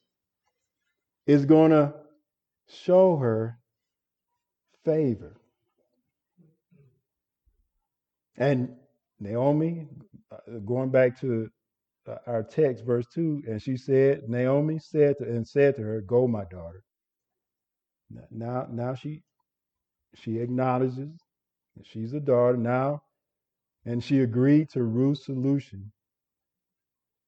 [1.27, 1.93] is going to
[2.67, 3.57] show her
[4.83, 5.37] favor.
[8.37, 8.69] And
[9.19, 9.87] Naomi,
[10.31, 11.47] uh, going back to
[12.07, 16.01] uh, our text, verse 2, and she said, Naomi said to, and said to her,
[16.01, 16.83] Go, my daughter.
[18.31, 19.21] Now, now she
[20.15, 21.11] she acknowledges
[21.77, 23.03] that she's a daughter now,
[23.85, 25.91] and she agreed to Ruth's solution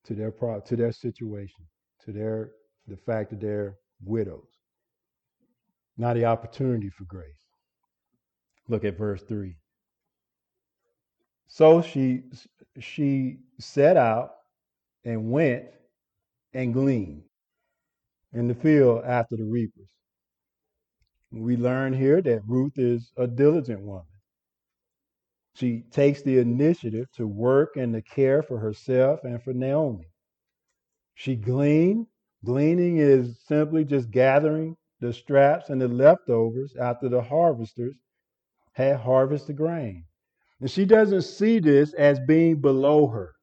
[0.05, 1.65] to their pro- to their situation,
[2.05, 2.51] to their
[2.87, 4.49] the fact that they're widows.
[5.97, 7.45] Now the opportunity for grace.
[8.67, 9.55] Look at verse 3.
[11.47, 12.23] So she
[12.79, 14.31] she set out
[15.05, 15.65] and went
[16.53, 17.23] and gleaned
[18.33, 19.92] in the field after the reapers.
[21.33, 24.05] We learn here that Ruth is a diligent woman.
[25.55, 30.07] She takes the initiative to work and to care for herself and for Naomi.
[31.15, 32.07] She gleaned.
[32.45, 37.95] Gleaning is simply just gathering the straps and the leftovers after the harvesters
[38.73, 40.03] had harvested grain.
[40.59, 43.33] And she doesn't see this as being below her,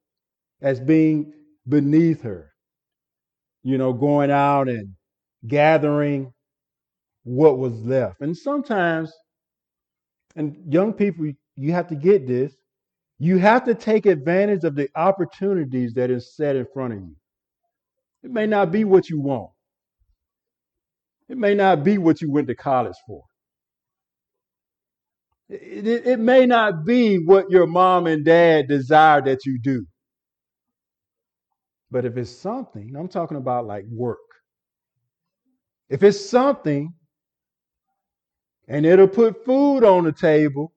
[0.60, 1.32] as being
[1.68, 2.52] beneath her.
[3.62, 4.94] You know, going out and
[5.46, 6.32] gathering
[7.30, 8.20] what was left.
[8.20, 9.12] And sometimes,
[10.34, 12.52] and young people, you have to get this.
[13.18, 17.14] You have to take advantage of the opportunities that is set in front of you.
[18.24, 19.50] It may not be what you want.
[21.28, 23.22] It may not be what you went to college for.
[25.48, 29.86] It, it, it, may not be what your mom and dad desire that you do.
[31.90, 34.18] But if it's something, I'm talking about like work.
[35.88, 36.94] If it's something
[38.70, 40.72] and it'll put food on the table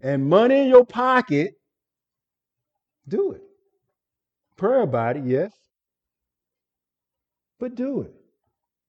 [0.00, 1.54] and money in your pocket,
[3.08, 3.42] do it.
[4.56, 5.52] Pray about it, yes.
[7.58, 8.12] But do it.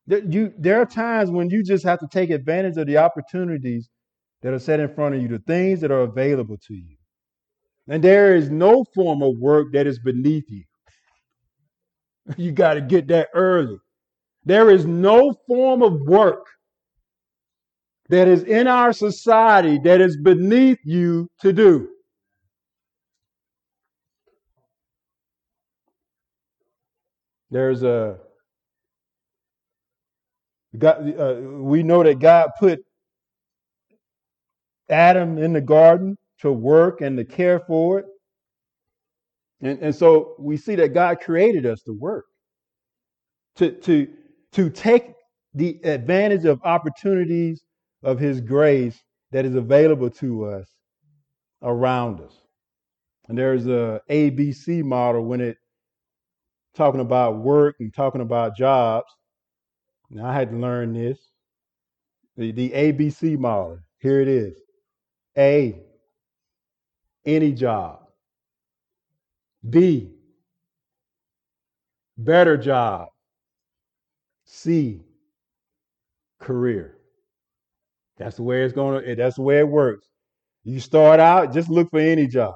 [0.06, 3.90] There, you, there are times when you just have to take advantage of the opportunities
[4.44, 6.96] that are set in front of you, the things that are available to you.
[7.88, 10.64] And there is no form of work that is beneath you.
[12.38, 13.78] You got to get that early.
[14.44, 16.46] There is no form of work
[18.10, 21.90] that is in our society that is beneath you to do.
[27.50, 28.20] There's a
[30.78, 32.80] God, uh, we know that God put
[34.90, 38.06] Adam in the garden to work and to care for it.
[39.62, 42.26] And, and so we see that God created us to work,
[43.56, 44.08] to, to,
[44.54, 45.14] to take
[45.54, 47.64] the advantage of opportunities
[48.08, 49.00] of His grace
[49.34, 50.70] that is available to us
[51.62, 52.34] around us.
[53.28, 55.58] And there's a ABC model when it
[56.76, 59.08] talking about work and talking about jobs.
[60.10, 61.20] Now I had to learn this.
[62.38, 63.80] The, the ABC model.
[64.00, 64.58] Here it is.
[65.38, 65.84] A,
[67.26, 68.00] any job.
[69.70, 70.12] B,
[72.18, 73.10] better job.
[74.46, 75.02] C,
[76.40, 76.97] career.
[78.18, 80.08] That's the way it's going to, that's the way it works.
[80.64, 82.56] You start out, just look for any job.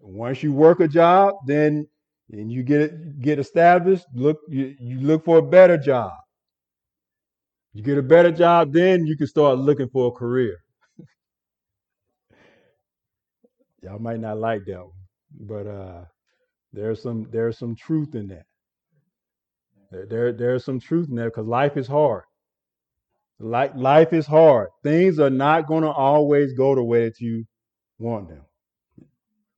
[0.00, 1.86] Once you work a job, then
[2.32, 6.12] and you get get established, look you, you look for a better job.
[7.74, 10.58] You get a better job, then you can start looking for a career.
[13.82, 14.92] Y'all might not like that one,
[15.40, 16.04] but uh,
[16.72, 18.46] There's some there's some truth in that.
[19.92, 22.24] There, there there's some truth in that because life is hard.
[23.40, 24.68] Life, life is hard.
[24.82, 27.44] Things are not going to always go the way that you
[27.98, 28.42] want them.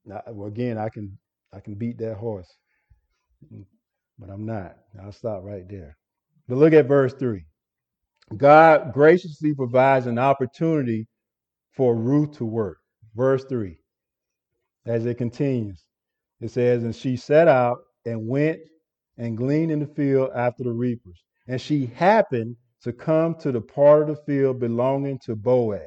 [0.04, 1.18] Now, again, I can
[1.52, 2.48] I can beat that horse,
[4.18, 4.76] but I'm not.
[5.02, 5.96] I'll stop right there.
[6.48, 7.44] But look at verse three.
[8.36, 11.06] God graciously provides an opportunity
[11.72, 12.78] for Ruth to work.
[13.14, 13.78] Verse three,
[14.86, 15.84] as it continues,
[16.40, 18.58] it says, "And she set out and went
[19.18, 23.60] and gleaned in the field after the reapers, and she happened." To come to the
[23.60, 25.80] part of the field belonging to Boaz,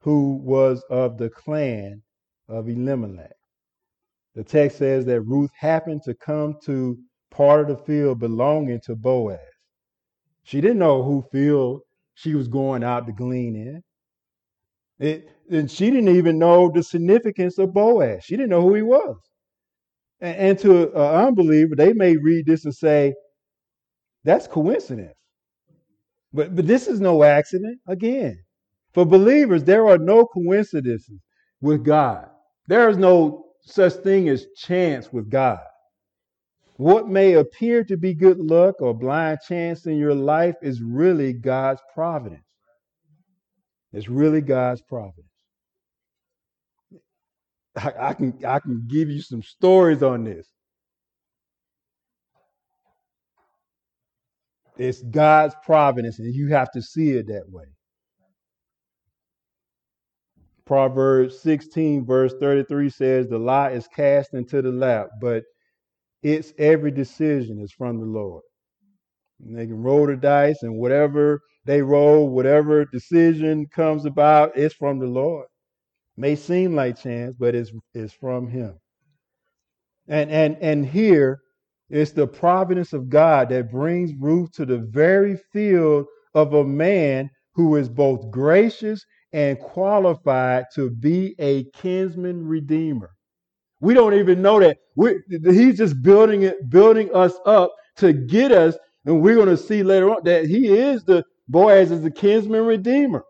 [0.00, 2.02] who was of the clan
[2.48, 3.32] of Elimelech.
[4.34, 6.98] The text says that Ruth happened to come to
[7.30, 9.38] part of the field belonging to Boaz.
[10.44, 11.82] She didn't know who field
[12.14, 13.82] she was going out to glean in.
[14.98, 18.24] It, and she didn't even know the significance of Boaz.
[18.24, 19.16] She didn't know who he was.
[20.20, 23.14] And, and to an unbeliever, they may read this and say,
[24.24, 25.14] that's coincidence.
[26.32, 27.80] But, but this is no accident.
[27.88, 28.38] Again,
[28.92, 31.20] for believers, there are no coincidences
[31.60, 32.28] with God.
[32.68, 35.60] There is no such thing as chance with God.
[36.76, 41.32] What may appear to be good luck or blind chance in your life is really
[41.32, 42.44] God's providence.
[43.92, 45.26] It's really God's providence.
[47.76, 50.48] I, I, can I can give you some stories on this.
[54.78, 57.64] It's God's providence, and you have to see it that way.
[60.64, 65.42] Proverbs 16, verse 33 says, The lie is cast into the lap, but
[66.22, 68.42] its every decision is from the Lord.
[69.40, 74.74] And they can roll the dice, and whatever they roll, whatever decision comes about, it's
[74.74, 75.46] from the Lord.
[76.16, 78.78] May seem like chance, but it's, it's from Him.
[80.08, 81.40] And and and here
[81.90, 87.30] it's the providence of God that brings Ruth to the very field of a man
[87.54, 93.10] who is both gracious and qualified to be a kinsman redeemer.
[93.80, 94.78] We don't even know that.
[94.94, 98.76] we he's just building it, building us up to get us,
[99.06, 102.64] and we're going to see later on that he is the Boaz is the kinsman
[102.64, 103.24] redeemer.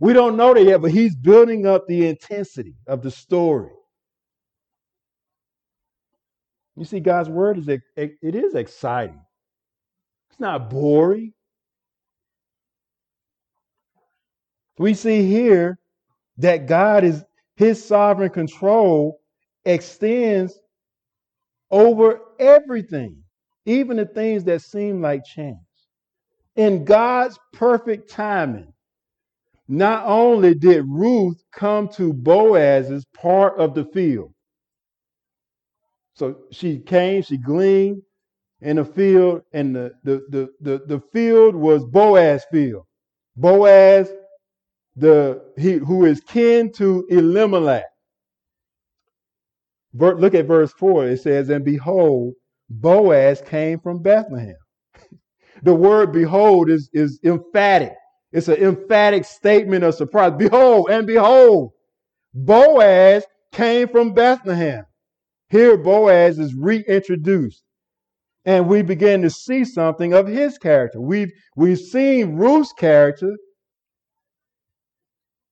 [0.00, 3.70] We don't know that yet, but he's building up the intensity of the story.
[6.76, 7.82] You see, God's word is it
[8.22, 9.20] is exciting.
[10.30, 11.32] It's not boring.
[14.78, 15.78] We see here
[16.38, 17.24] that God is
[17.56, 19.20] his sovereign control
[19.64, 20.58] extends
[21.70, 23.22] over everything,
[23.66, 25.58] even the things that seem like chance.
[26.56, 28.72] In God's perfect timing,
[29.68, 34.32] not only did Ruth come to Boaz's part of the field,
[36.14, 38.02] so she came, she gleaned
[38.60, 42.84] in the field, and the, the, the, the, the field was Boaz field.
[43.36, 44.12] Boaz,
[44.96, 47.84] the he who is kin to Elimelech.
[49.94, 51.08] Look at verse 4.
[51.08, 52.34] It says, And behold,
[52.70, 54.56] Boaz came from Bethlehem.
[55.62, 57.92] the word behold is, is emphatic.
[58.32, 60.32] It's an emphatic statement of surprise.
[60.38, 61.72] Behold, and behold,
[62.32, 64.84] Boaz came from Bethlehem.
[65.52, 67.62] Here, Boaz is reintroduced,
[68.46, 70.98] and we begin to see something of his character.
[70.98, 73.36] We've, we've seen Ruth's character.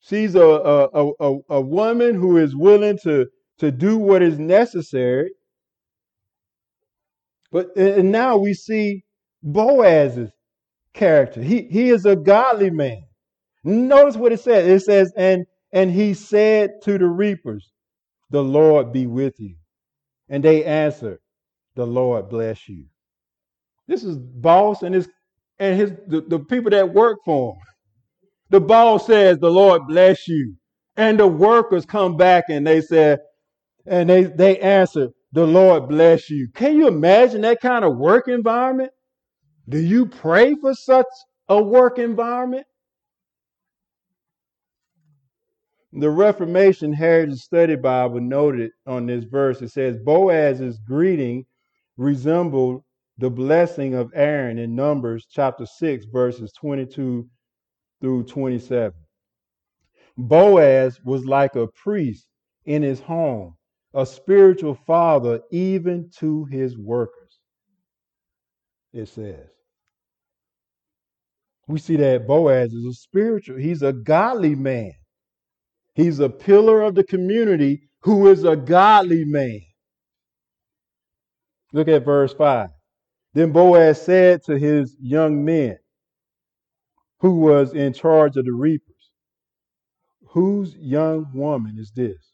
[0.00, 3.26] She's a, a, a, a woman who is willing to,
[3.58, 5.32] to do what is necessary.
[7.52, 9.04] But and now we see
[9.42, 10.30] Boaz's
[10.94, 11.42] character.
[11.42, 13.02] He, he is a godly man.
[13.64, 14.66] Notice what it says.
[14.66, 15.44] It says, and,
[15.74, 17.70] and he said to the reapers,
[18.30, 19.56] The Lord be with you.
[20.30, 21.18] And they answered,
[21.76, 22.86] The Lord bless you.
[23.88, 25.08] This is boss and his
[25.58, 27.60] and his the, the people that work for him.
[28.50, 30.56] The boss says, The Lord bless you.
[30.96, 33.20] And the workers come back and they said,
[33.86, 36.48] and they, they answer, The Lord bless you.
[36.54, 38.92] Can you imagine that kind of work environment?
[39.68, 41.06] Do you pray for such
[41.48, 42.66] a work environment?
[45.92, 51.44] The Reformation Heritage Study Bible noted on this verse, it says, Boaz's greeting
[51.96, 52.84] resembled
[53.18, 57.28] the blessing of Aaron in Numbers chapter 6, verses 22
[58.00, 58.92] through 27.
[60.16, 62.26] Boaz was like a priest
[62.66, 63.56] in his home,
[63.92, 67.40] a spiritual father even to his workers,
[68.92, 69.48] it says.
[71.66, 74.92] We see that Boaz is a spiritual, he's a godly man.
[76.00, 79.60] He's a pillar of the community who is a godly man.
[81.74, 82.70] Look at verse 5.
[83.34, 85.76] Then Boaz said to his young men,
[87.18, 88.86] who was in charge of the reapers,
[90.30, 92.32] Whose young woman is this?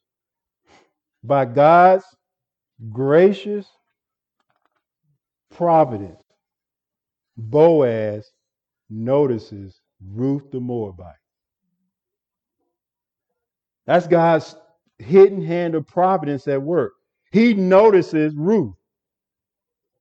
[1.24, 2.04] By God's
[2.92, 3.66] gracious
[5.50, 6.22] providence,
[7.36, 8.30] Boaz
[8.88, 11.14] notices Ruth the Moabite.
[13.86, 14.56] That's God's
[14.98, 16.92] hidden hand of providence at work.
[17.32, 18.74] He notices Ruth.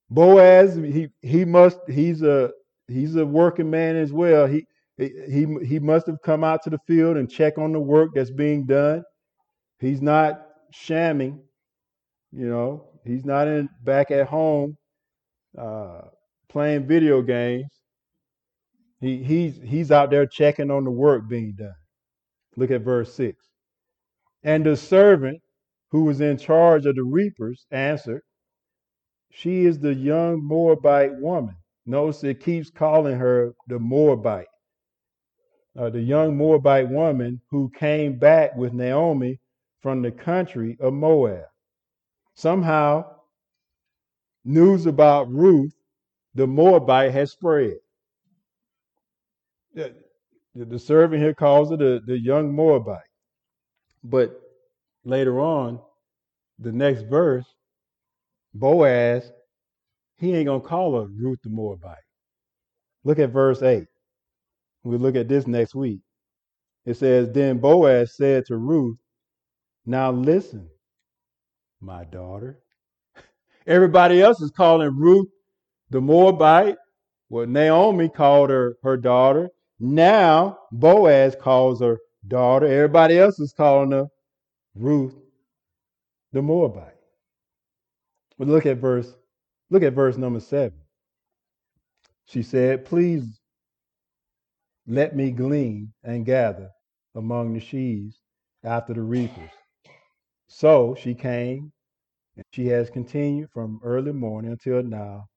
[0.09, 2.51] Boaz, he he must he's a
[2.87, 4.45] he's a working man as well.
[4.47, 4.65] He
[4.97, 8.31] he he must have come out to the field and check on the work that's
[8.31, 9.03] being done.
[9.79, 11.41] He's not shamming,
[12.31, 12.85] you know.
[13.03, 14.77] He's not in back at home
[15.57, 16.01] uh,
[16.49, 17.71] playing video games.
[19.01, 21.75] He he's he's out there checking on the work being done.
[22.55, 23.43] Look at verse six.
[24.45, 25.41] And the servant
[25.89, 28.21] who was in charge of the reapers answered,
[29.31, 31.55] She is the young Moabite woman.
[31.87, 34.45] Notice it keeps calling her the Moabite.
[35.75, 39.39] Uh, the young Moabite woman who came back with Naomi
[39.81, 41.45] from the country of Moab.
[42.35, 43.03] Somehow,
[44.43, 45.73] news about Ruth,
[46.35, 47.77] the Moabite, has spread.
[49.73, 49.95] The,
[50.53, 53.01] the servant here calls her the, the young Moabite.
[54.07, 54.39] But
[55.03, 55.79] later on,
[56.59, 57.45] the next verse,
[58.53, 59.31] Boaz,
[60.17, 61.97] he ain't going to call her Ruth the Moabite.
[63.03, 63.87] Look at verse 8.
[64.83, 66.01] We look at this next week.
[66.85, 68.97] It says, Then Boaz said to Ruth,
[69.87, 70.69] Now listen,
[71.81, 72.59] my daughter.
[73.67, 75.27] Everybody else is calling Ruth
[75.89, 76.75] the Moabite.
[77.29, 79.49] Well, Naomi called her her daughter.
[79.79, 81.97] Now Boaz calls her
[82.27, 82.65] daughter.
[82.67, 84.07] Everybody else is calling her
[84.75, 85.15] Ruth
[86.33, 86.93] the Moabite.
[88.37, 89.13] But look at verse,
[89.69, 90.79] look at verse number seven.
[92.25, 93.39] She said, Please
[94.87, 96.69] let me glean and gather
[97.15, 98.19] among the sheaves
[98.63, 99.49] after the reapers.
[100.47, 101.71] So she came,
[102.35, 105.27] and she has continued from early morning until now,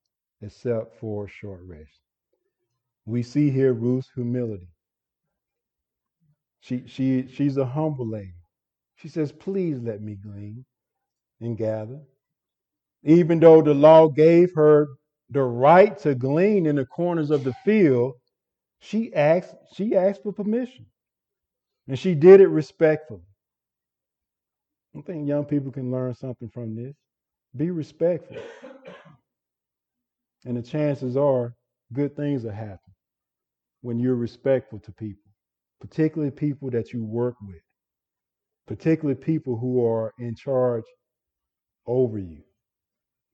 [0.43, 2.01] except for a short rest.
[3.07, 4.68] We see here Ruth's humility.
[6.61, 8.35] She, she, she's a humble lady.
[8.97, 10.65] She says, Please let me glean
[11.41, 12.01] and gather.
[13.05, 14.89] Even though the law gave her
[15.31, 18.15] the right to glean in the corners of the field,
[18.81, 20.87] she asked, she asked for permission.
[21.89, 23.23] And she did it respectfully.
[24.97, 26.95] I think young people can learn something from this.
[27.57, 28.39] Be respectful.
[30.45, 31.55] And the chances are
[31.93, 32.95] good things will happen
[33.83, 35.28] when you're respectful to people,
[35.81, 37.61] particularly people that you work with,
[38.66, 40.85] particularly people who are in charge
[41.87, 42.43] over you.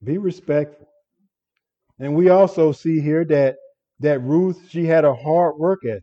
[0.03, 0.89] Be respectful.
[1.99, 3.57] And we also see here that
[4.01, 6.03] that Ruth, she had a hard work ethic.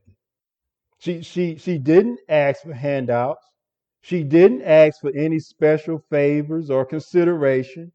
[0.99, 3.45] She she she didn't ask for handouts.
[4.01, 7.91] She didn't ask for any special favors or consideration.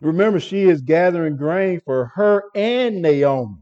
[0.00, 3.56] Remember, she is gathering grain for her and Naomi.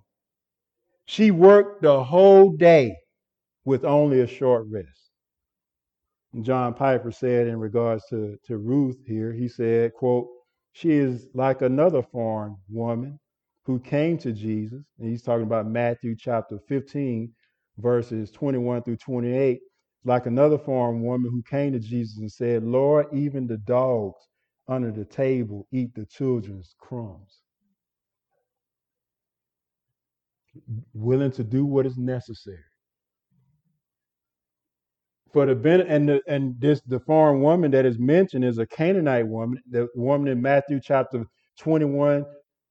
[1.07, 2.97] She worked the whole day
[3.65, 5.11] with only a short rest.
[6.41, 10.29] John Piper said in regards to, to Ruth here, he said, quote,
[10.73, 13.21] she is like another foreign woman
[13.65, 17.31] who came to Jesus, and he's talking about Matthew chapter 15,
[17.79, 19.61] verses 21 through 28,
[20.05, 24.19] like another foreign woman who came to Jesus and said, Lord, even the dogs
[24.69, 27.43] under the table eat the children's crumbs.
[30.95, 32.72] Willing to do what is necessary
[35.33, 38.67] for the ben- and the, and this the foreign woman that is mentioned is a
[38.67, 41.25] Canaanite woman, the woman in Matthew chapter
[41.61, 42.25] 21,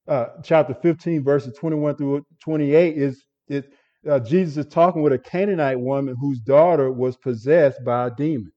[0.07, 3.65] uh, chapter 15, verses 21 through 28 is is
[4.09, 8.51] uh, Jesus is talking with a Canaanite woman whose daughter was possessed by a demon,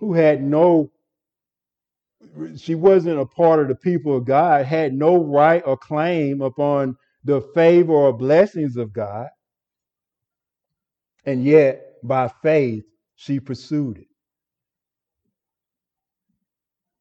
[0.00, 0.90] who had no
[2.56, 6.96] she wasn't a part of the people of God, had no right or claim upon
[7.24, 9.28] the favor or blessings of God.
[11.26, 12.84] And yet, by faith,
[13.16, 14.06] she pursued it.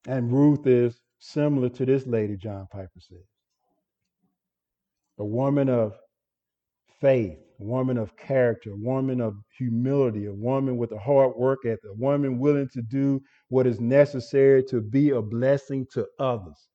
[0.07, 3.19] And Ruth is similar to this lady, John Piper says.
[5.19, 5.93] A woman of
[7.01, 11.59] faith, a woman of character, a woman of humility, a woman with a hard work
[11.65, 16.67] ethic, a woman willing to do what is necessary to be a blessing to others.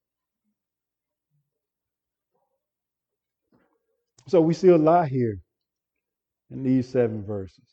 [4.29, 5.39] So we see a lot here
[6.51, 7.65] in these seven verses.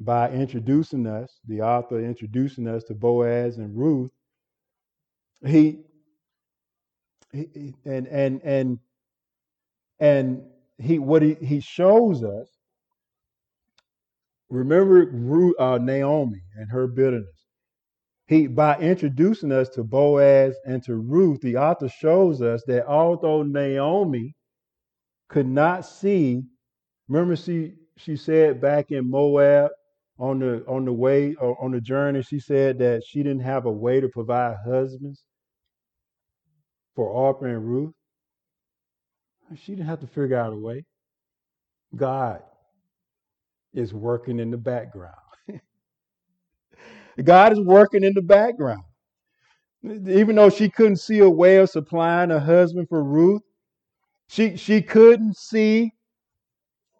[0.00, 4.10] By introducing us, the author introducing us to Boaz and Ruth,
[5.46, 5.80] He,
[7.32, 8.78] he and and and
[10.00, 10.42] and
[10.78, 12.48] he what he, he shows us.
[14.50, 17.46] Remember Ru- uh, Naomi and her bitterness.
[18.28, 23.42] He by introducing us to Boaz and to Ruth, the author shows us that although
[23.42, 24.34] Naomi
[25.28, 26.44] could not see,
[27.08, 29.70] remember she she said back in Moab
[30.18, 33.66] on the on the way or on the journey, she said that she didn't have
[33.66, 35.24] a way to provide husbands
[36.94, 37.94] for Orpah and Ruth.
[39.56, 40.84] She didn't have to figure out a way.
[41.96, 42.42] God
[43.72, 45.14] is working in the background.
[47.24, 48.82] God is working in the background.
[49.84, 53.42] Even though she couldn't see a way of supplying a husband for Ruth,
[54.28, 55.92] she she couldn't see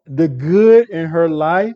[0.08, 1.74] the good in her life.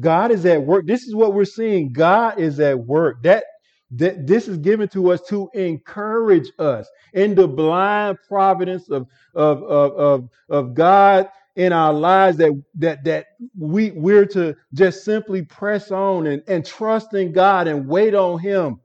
[0.00, 0.86] God is at work.
[0.86, 1.92] This is what we're seeing.
[1.92, 3.22] God is at work.
[3.22, 3.44] That
[3.92, 9.62] that this is given to us to encourage us in the blind providence of of
[9.64, 13.26] of of, of God in our lives that that that
[13.58, 18.40] we we're to just simply press on and, and trust in God and wait on
[18.40, 18.80] him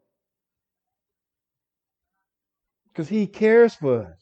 [2.90, 4.20] because he cares for us.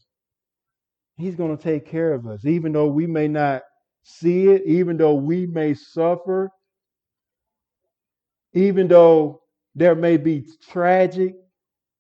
[1.18, 3.64] He's going to take care of us even though we may not
[4.04, 6.50] see it, even though we may suffer,
[8.54, 9.42] even though
[9.76, 11.36] there may be tragic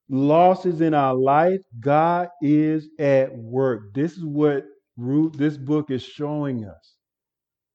[0.09, 3.93] losses in our life, God is at work.
[3.93, 4.65] This is what
[4.97, 6.95] Ruth, this book is showing us.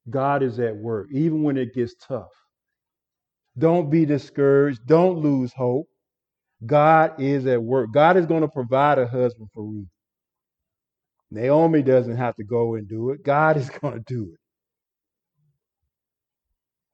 [0.09, 2.31] God is at work, even when it gets tough.
[3.57, 4.85] Don't be discouraged.
[4.87, 5.87] Don't lose hope.
[6.65, 7.91] God is at work.
[7.93, 9.87] God is going to provide a husband for Ruth.
[11.31, 13.23] Naomi doesn't have to go and do it.
[13.23, 14.39] God is going to do it.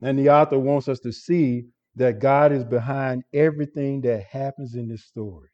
[0.05, 1.65] And the author wants us to see
[1.95, 5.49] that God is behind everything that happens in this story,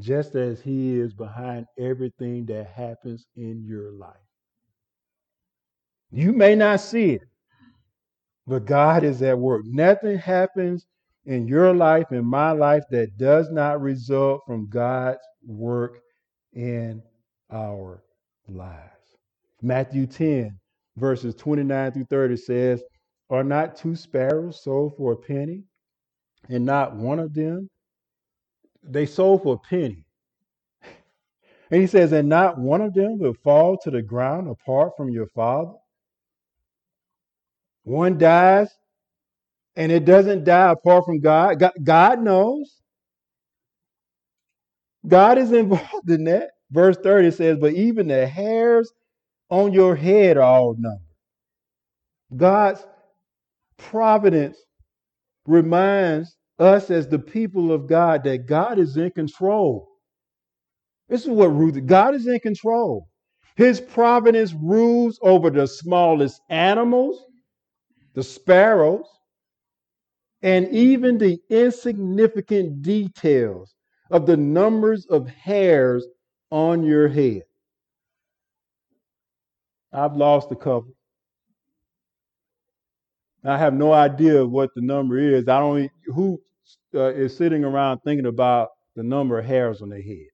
[0.00, 4.16] just as He is behind everything that happens in your life.
[6.10, 7.22] You may not see it,
[8.46, 9.62] but God is at work.
[9.66, 10.86] Nothing happens
[11.24, 16.00] in your life, in my life, that does not result from God's work
[16.52, 17.02] in
[17.50, 18.02] our
[18.52, 19.18] lives.
[19.62, 20.58] Matthew 10,
[20.98, 22.82] verses 29 through 30 says,
[23.30, 25.64] Are not two sparrows sold for a penny?
[26.48, 27.68] and not one of them
[28.84, 30.04] they sold for a penny.
[31.70, 35.10] And he says, and not one of them will fall to the ground apart from
[35.10, 35.74] your father.
[37.84, 38.70] One dies,
[39.76, 41.20] and it doesn't die apart from.
[41.20, 42.82] God, God knows.
[45.08, 46.50] God is involved in that.
[46.72, 48.90] Verse 30 says, but even the hairs
[49.50, 51.00] on your head are all numbered.
[52.34, 52.84] God's
[53.76, 54.56] providence
[55.46, 59.86] reminds us as the people of God that God is in control.
[61.10, 63.06] This is what Ruth, God is in control.
[63.56, 67.22] His providence rules over the smallest animals,
[68.14, 69.04] the sparrows,
[70.40, 73.74] and even the insignificant details
[74.10, 76.06] of the numbers of hairs
[76.52, 77.42] on your head.
[79.92, 80.94] I've lost a couple.
[83.44, 85.48] I have no idea what the number is.
[85.48, 86.40] I don't who
[86.94, 90.26] uh, is sitting around thinking about the number of hairs on their head.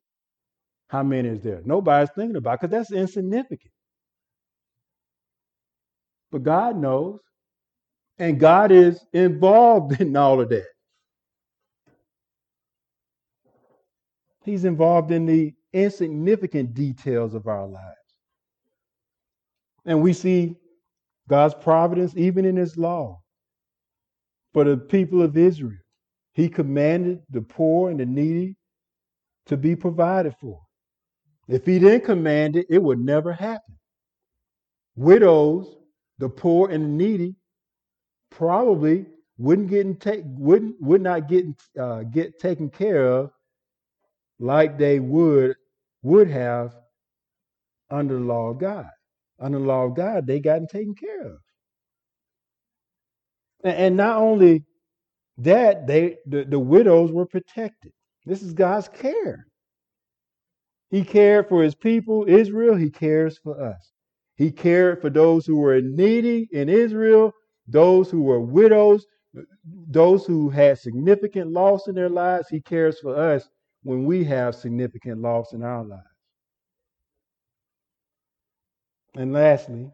[0.88, 1.62] How many is there?
[1.64, 3.72] Nobody's thinking about because that's insignificant.
[6.32, 7.20] But God knows,
[8.18, 10.66] and God is involved in all of that.
[14.44, 17.96] He's involved in the insignificant details of our lives.
[19.84, 20.56] And we see
[21.28, 23.20] God's providence even in his law
[24.52, 25.78] for the people of Israel.
[26.32, 28.56] He commanded the poor and the needy
[29.46, 30.60] to be provided for.
[31.48, 33.78] If he didn't command it, it would never happen.
[34.96, 35.76] Widows,
[36.18, 37.34] the poor and the needy,
[38.30, 39.06] probably
[39.38, 41.46] wouldn't get wouldn't would not get
[41.78, 43.30] uh, get taken care of
[44.39, 45.57] like they would
[46.03, 46.74] would have
[47.91, 48.86] under the law of God.
[49.41, 51.39] Under the law of God, they gotten taken care of.
[53.64, 54.64] And, and not only
[55.39, 57.93] that, they the, the widows were protected.
[58.24, 59.47] This is God's care.
[60.91, 62.76] He cared for his people, Israel.
[62.76, 63.93] He cares for us.
[64.36, 67.32] He cared for those who were needy in Israel,
[67.66, 69.05] those who were widows,
[69.64, 72.49] those who had significant loss in their lives.
[72.49, 73.49] He cares for us
[73.89, 76.03] when we have significant loss in our lives.
[79.14, 79.91] And lastly,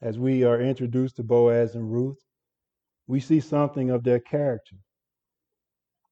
[0.00, 2.20] as we are introduced to Boaz and Ruth,
[3.08, 4.76] we see something of their character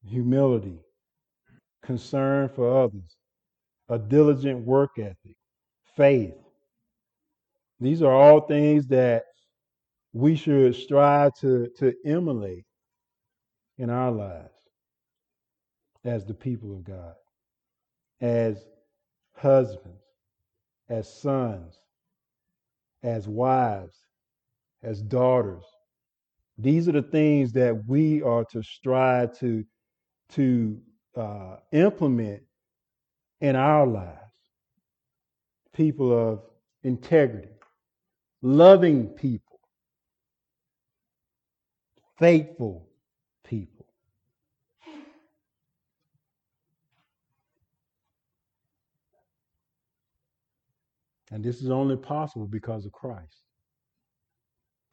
[0.05, 0.81] humility,
[1.85, 3.17] concern for others,
[3.89, 5.37] a diligent work ethic,
[5.97, 6.35] faith.
[7.79, 9.23] These are all things that
[10.13, 12.65] we should strive to, to emulate
[13.79, 14.60] in our lives
[16.05, 17.15] as the people of God,
[18.21, 18.65] as
[19.35, 20.03] husbands,
[20.89, 21.79] as sons,
[23.03, 23.97] as wives,
[24.83, 25.65] as daughters.
[26.59, 29.65] These are the things that we are to strive to,
[30.31, 30.81] to
[31.17, 32.43] uh, implement
[33.41, 34.17] in our lives.
[35.73, 36.41] People of
[36.83, 37.49] integrity,
[38.43, 39.61] loving people,
[42.19, 42.89] faithful
[43.45, 43.87] people.
[51.31, 53.43] And this is only possible because of Christ.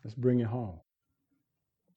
[0.03, 0.79] Let's bring it home.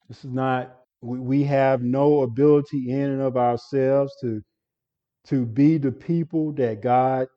[0.07, 4.41] This is not, we, we have no ability in and of ourselves to,
[5.27, 7.27] to be the people that God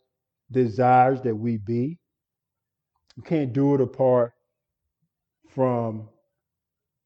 [0.51, 1.99] desires that we be.
[3.17, 4.33] We can't do it apart
[5.49, 6.09] from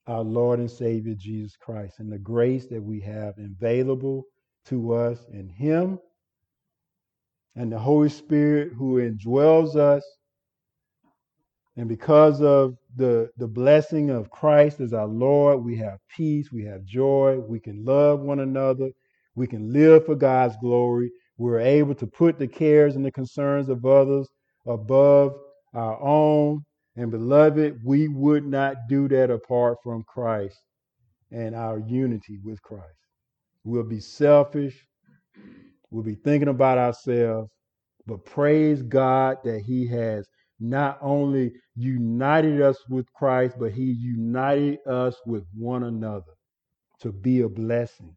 [0.07, 4.25] our Lord and Savior Jesus Christ and the grace that we have available
[4.67, 5.99] to us in Him
[7.59, 10.05] and the Holy Spirit who indwells us.
[11.77, 16.65] And because of the, the blessing of Christ as our Lord, we have peace, we
[16.67, 18.91] have joy, we can love one another,
[19.35, 21.11] we can live for God's glory.
[21.37, 24.29] We're able to put the cares and the concerns of others
[24.65, 25.35] above
[25.75, 26.65] our own.
[26.95, 30.61] And beloved, we would not do that apart from Christ
[31.33, 32.85] and our unity with Christ.
[33.65, 34.87] We'll be selfish,
[35.91, 37.51] We'll be thinking about ourselves,
[38.07, 40.29] but praise God that He has
[40.61, 46.33] not only united us with Christ, but He united us with one another
[47.01, 48.17] to be a blessing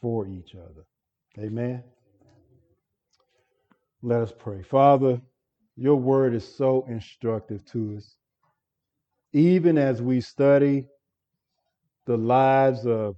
[0.00, 0.84] for each other.
[1.38, 1.84] Amen.
[4.02, 4.62] Let us pray.
[4.62, 5.20] Father,
[5.76, 8.16] your word is so instructive to us.
[9.32, 10.86] Even as we study
[12.06, 13.16] the lives of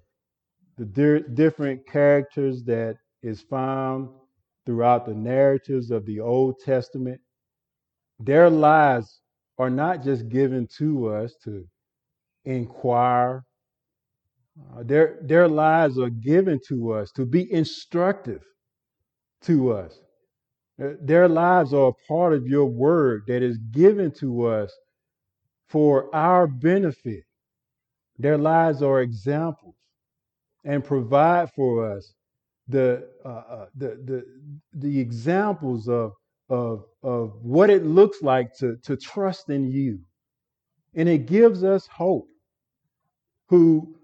[0.78, 4.08] the di- different characters that is found
[4.66, 7.20] throughout the narratives of the Old Testament.
[8.20, 9.20] Their lives
[9.58, 11.64] are not just given to us to
[12.44, 13.44] inquire,
[14.76, 18.42] uh, their, their lives are given to us to be instructive
[19.42, 19.98] to us.
[20.82, 24.72] Uh, Their lives are a part of your word that is given to us
[25.68, 27.24] for our benefit.
[28.18, 29.74] Their lives are examples
[30.64, 32.14] and provide for us
[32.68, 34.26] the uh, uh, the the
[34.74, 36.12] the examples of
[36.50, 40.00] of of what it looks like to to trust in you,
[40.94, 42.28] and it gives us hope.
[43.48, 43.96] Who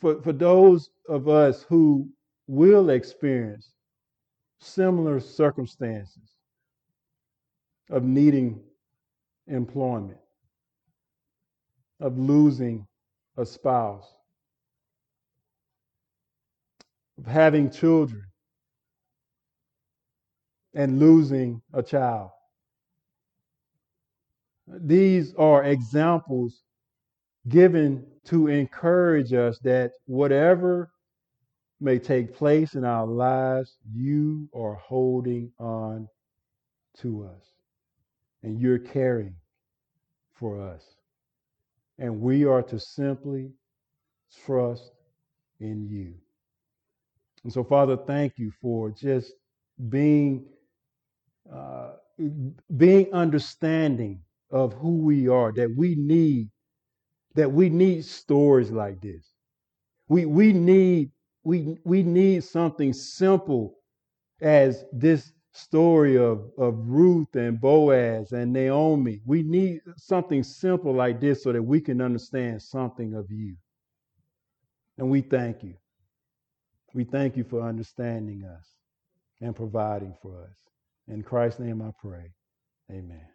[0.00, 2.08] for for those of us who
[2.46, 3.72] will experience
[4.60, 6.34] similar circumstances
[7.90, 8.60] of needing
[9.48, 10.18] employment,
[12.00, 12.86] of losing
[13.36, 14.06] a spouse,
[17.20, 18.24] of having children
[20.74, 22.30] and losing a child.
[24.66, 26.62] These are examples
[27.48, 30.90] given to encourage us that whatever
[31.80, 36.08] may take place in our lives, you are holding on
[36.98, 37.46] to us
[38.42, 39.34] and you're caring
[40.34, 40.84] for us.
[41.98, 43.50] And we are to simply
[44.44, 44.92] trust
[45.58, 46.14] in you.
[47.44, 49.32] And so, Father, thank you for just
[49.88, 50.46] being
[51.52, 51.92] uh,
[52.76, 55.52] being understanding of who we are.
[55.52, 56.50] That we need
[57.34, 59.32] that we need stories like this.
[60.08, 61.10] We we need
[61.44, 63.76] we we need something simple
[64.40, 69.20] as this story of, of Ruth and Boaz and Naomi.
[69.26, 73.56] We need something simple like this so that we can understand something of you.
[74.98, 75.74] And we thank you.
[76.94, 78.66] We thank you for understanding us
[79.40, 80.56] and providing for us.
[81.08, 82.32] In Christ's name I pray.
[82.90, 83.26] Amen.